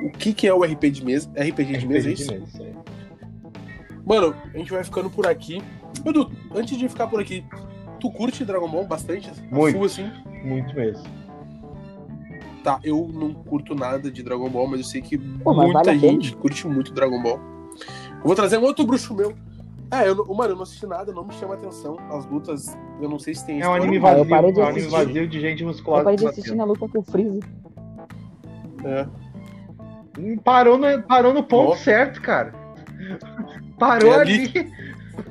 [0.06, 1.28] O que, que é o RPG de mesa?
[1.30, 2.34] RPG de mesa, é isso?
[2.34, 2.74] Isso aí.
[4.06, 5.62] Mano, a gente vai ficando por aqui.
[6.04, 7.44] Ô, Du, antes de ficar por aqui,
[8.00, 9.30] tu curte Dragon Ball bastante?
[9.50, 9.76] Muito.
[9.76, 10.10] Full, assim?
[10.44, 11.04] Muito mesmo.
[12.62, 15.98] Tá, eu não curto nada de Dragon Ball, mas eu sei que Pô, muita vale
[15.98, 17.38] gente curte muito Dragon Ball.
[18.18, 19.34] Eu vou trazer um outro bruxo meu.
[19.90, 21.98] É, eu, mano, eu não assisti nada, não me chama atenção.
[22.10, 24.52] As lutas, eu não sei se tem É um anime Ah, eu vazio.
[24.52, 26.04] de É um anime vazio de gente Eu musculosa.
[26.04, 27.40] parei de assistir na luta com o Freeza.
[28.84, 29.06] É.
[30.18, 31.84] Hum, Parou no, parou no ponto Nossa.
[31.84, 32.54] certo, cara.
[33.78, 34.52] Parou É ali.
[34.54, 34.72] ali.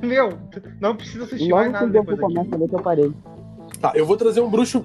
[0.02, 0.38] Meu,
[0.80, 3.12] não precisa assistir mais Logo que nada o Goku começa a luta, eu parei.
[3.80, 4.84] Tá, eu vou trazer um bruxo.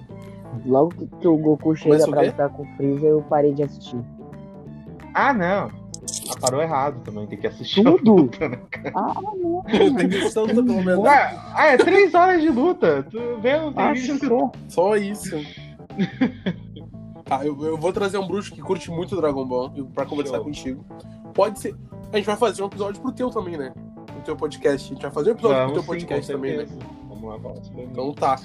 [0.65, 3.63] Logo que, que o Goku chega Começa pra lutar com o Freeza, eu parei de
[3.63, 3.99] assistir.
[5.13, 5.71] Ah, não.
[6.29, 7.83] Ah, parou errado também, tem que assistir.
[7.83, 8.11] Tudo?
[8.11, 8.59] a luta, né?
[8.93, 9.63] Ah, não.
[9.63, 10.99] Tem que ser pelo menos.
[10.99, 13.03] Ué, ah, é três horas de luta.
[13.09, 14.51] Tu vê, não tem Ah, só.
[14.67, 15.35] Só isso.
[17.25, 20.45] Tá, eu, eu vou trazer um bruxo que curte muito Dragon Ball pra conversar Show.
[20.45, 20.85] contigo.
[21.33, 21.75] Pode ser.
[22.11, 23.73] A gente vai fazer um episódio pro teu também, né?
[24.07, 24.91] Pro teu podcast.
[24.91, 26.67] A gente vai fazer um episódio Vamos pro teu podcast também, né?
[27.07, 28.39] Vamos lá, sobre Então tá.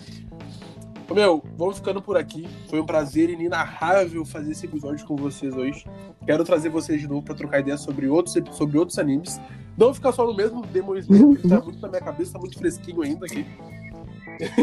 [1.13, 2.49] Meu, vamos ficando por aqui.
[2.69, 5.85] Foi um prazer inenarrável fazer esse episódio com vocês hoje.
[6.25, 9.41] Quero trazer vocês de novo pra trocar ideias sobre outros, sobre outros animes.
[9.77, 12.59] Não ficar só no mesmo Demon Slayer, que tá muito na minha cabeça, tá muito
[12.59, 13.47] fresquinho ainda aqui.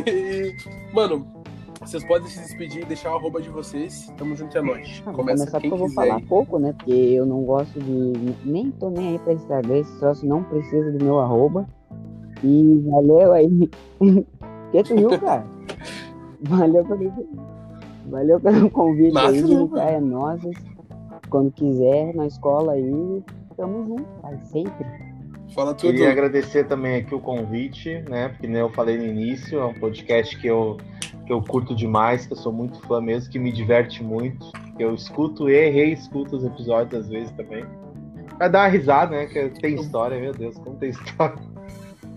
[0.05, 0.53] E,
[0.93, 1.40] mano,
[1.81, 4.11] vocês podem se despedir e deixar o arroba de vocês.
[4.17, 5.01] Tamo junto, é nóis.
[5.01, 6.01] Ah, vou Começa começar quem porque eu vou quiser.
[6.07, 6.25] falar aí.
[6.25, 6.73] pouco, né?
[6.73, 8.35] Porque eu não gosto de.
[8.45, 11.67] Nem tô nem aí pra Instagram, esse troço não precisa do meu arroba.
[12.43, 13.69] E valeu aí.
[14.71, 15.45] que tu viu, cara?
[16.43, 17.11] Valeu pelo,
[18.09, 19.91] valeu pelo convite Massa, aí, não, cara.
[19.91, 20.55] É nossas.
[21.29, 23.23] Quando quiser, na escola aí,
[23.55, 24.85] tamo junto, vai sempre.
[25.53, 25.91] Fala tudo.
[25.91, 28.29] Queria agradecer também aqui o convite, né?
[28.29, 30.77] Porque nem eu falei no início, é um podcast que eu,
[31.25, 34.51] que eu curto demais, que eu sou muito fã mesmo, que me diverte muito.
[34.79, 37.65] Eu escuto e reescuto os episódios às vezes também.
[38.37, 39.25] Pra dar uma risada, né?
[39.27, 41.37] Que tem história, meu Deus, como tem história.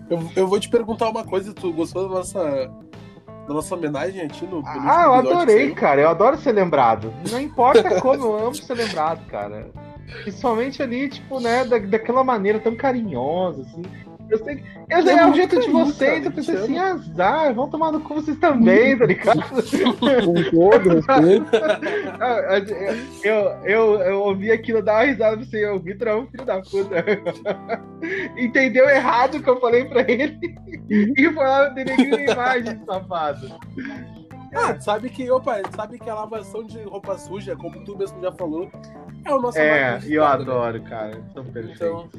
[0.09, 2.71] Eu, eu vou te perguntar uma coisa, tu gostou da nossa,
[3.47, 6.01] da nossa homenagem a ti no Ah, eu adorei, cara.
[6.01, 7.13] Eu adoro ser lembrado.
[7.31, 9.69] Não importa como, eu amo ser lembrado, cara.
[10.23, 13.81] Principalmente ali, tipo, né, da, daquela maneira tão carinhosa, assim.
[14.29, 14.63] Eu sei que.
[14.89, 16.25] Eu sei, É é o jeito de vocês.
[16.25, 19.41] Eu pensei assim, azar, vão tomar no cu vocês também, tá ligado?
[19.41, 21.51] Com todo respeito.
[23.23, 26.45] Eu, eu, eu ouvi aquilo dar uma risada pra você, o Vitor é um filho
[26.45, 27.05] da puta.
[28.37, 30.37] Entendeu errado o que eu falei pra ele
[30.89, 33.59] e foi lá denegrir a imagem, safado.
[34.53, 38.31] Ah, sabe que, opa, sabe que a lavação de roupa suja, como tu mesmo já
[38.31, 38.69] falou,
[39.25, 40.29] é o nosso É, e eu né?
[40.29, 41.21] adoro, cara.
[41.33, 41.81] São perfeitos.
[41.81, 42.09] Então,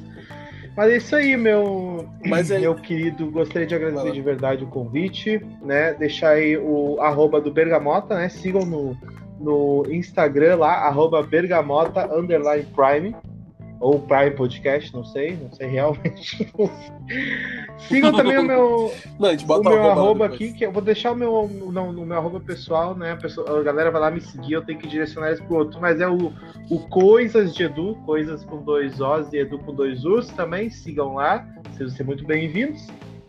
[0.77, 3.31] Mas é isso aí, meu, Mas é- meu querido.
[3.31, 5.95] Gostaria de agradecer de verdade o convite, né?
[5.95, 8.29] Deixar aí o arroba do Bergamota, né?
[8.29, 8.97] Sigam no,
[9.41, 13.17] no Instagram lá, arroba Bergamota underline Prime.
[13.79, 16.51] Ou Prime Podcast, não sei, não sei realmente.
[17.89, 21.47] Sigam também o meu, não, o meu arroba aqui, que eu vou deixar o meu,
[21.49, 23.13] no, no meu arroba pessoal, né?
[23.13, 25.81] A, pessoa- a galera vai lá me seguir, eu tenho que direcionar eles pro outro.
[25.81, 26.33] Mas é o,
[26.71, 30.71] o Coisas de Edu, Coisas com dois Os e Edu com dois Us também.
[30.71, 32.87] Sigam lá, vocês vão ser muito bem-vindos.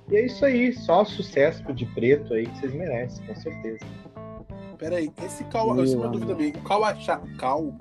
[0.10, 3.86] E é isso aí, só sucesso de preto aí que vocês merecem, com certeza.
[4.78, 6.50] Pera aí, esse isso é uma dúvida minha.
[6.52, 7.74] O Kawacha, Kaw,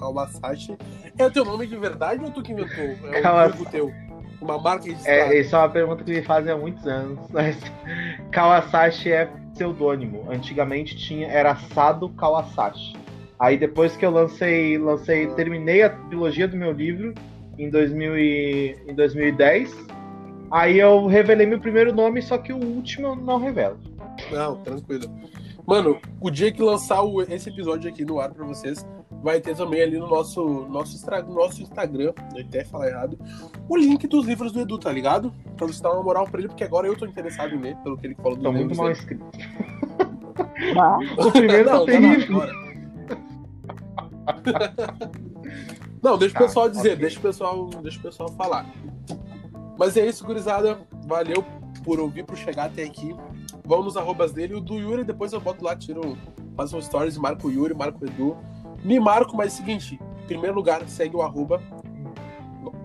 [0.00, 0.76] Kawasashi
[1.18, 2.84] é o teu nome de verdade ou tu que inventou?
[3.12, 3.92] É um jogo teu?
[4.40, 5.34] Uma marca registrada?
[5.34, 7.20] É, isso é uma pergunta que me fazem há muitos anos.
[7.30, 7.56] Mas
[8.32, 10.30] Kawasashi é pseudônimo.
[10.30, 12.96] Antigamente tinha era Sado Kawasashi.
[13.38, 17.14] Aí depois que eu lancei, lancei, terminei a trilogia do meu livro
[17.58, 19.90] em 2000 e, em 2010,
[20.50, 23.78] Aí eu revelei meu primeiro nome, só que o último eu não revelo.
[24.32, 25.04] Não, tranquilo.
[25.64, 28.84] Mano, o dia que lançar o, esse episódio aqui no ar pra vocês,
[29.22, 30.96] vai ter também ali no nosso, nosso,
[31.28, 33.18] nosso Instagram, eu até falar errado,
[33.68, 35.32] o link dos livros do Edu, tá ligado?
[35.56, 37.96] Pra você dar uma moral pra ele, porque agora eu tô interessado em ler, pelo
[37.96, 39.24] que ele falou do Tô muito mal escrito.
[41.18, 42.42] o primeiro tá não, tá terrível.
[46.02, 46.96] Não, deixa o Tá, pessoal dizer, ok.
[46.96, 48.66] deixa o pessoal, deixa o pessoal falar.
[49.78, 50.78] Mas é isso, gurizada.
[51.06, 51.44] Valeu
[51.84, 53.14] por ouvir, por chegar até aqui.
[53.64, 54.54] Vamos nos arrobas dele.
[54.54, 56.16] O do Yuri, depois eu boto lá, tiro,
[56.56, 58.36] faço um stories, marco o Yuri, marco o Edu.
[58.82, 61.62] Me marco, mas é o seguinte, em primeiro lugar, segue o arroba.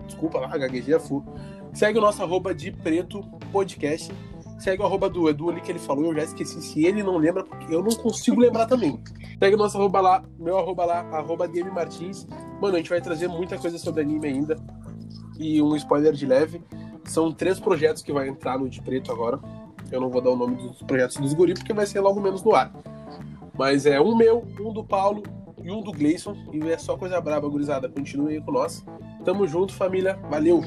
[0.06, 1.24] Desculpa lá, gaguejei full.
[1.72, 3.22] Segue o nosso arroba de preto
[3.52, 4.12] podcast.
[4.58, 6.60] Segue o arroba do Edu ali que ele falou, eu já esqueci.
[6.62, 9.02] Se ele não lembra, porque eu não consigo lembrar também.
[9.38, 12.26] Segue o nosso arroba lá, meu arroba lá, arroba DM Martins.
[12.60, 14.56] Mano, a gente vai trazer muita coisa sobre anime ainda.
[15.38, 16.62] E um spoiler de leve.
[17.04, 19.38] São três projetos que vai entrar no de preto agora.
[19.90, 22.42] Eu não vou dar o nome dos projetos dos guri, porque vai ser logo menos
[22.42, 22.72] no ar.
[23.56, 25.22] Mas é um meu, um do Paulo
[25.62, 26.36] e um do Gleison.
[26.52, 27.88] E é só coisa braba, gurizada.
[27.88, 28.84] Continue aí com nós.
[29.24, 30.18] Tamo junto, família.
[30.30, 30.62] Valeu!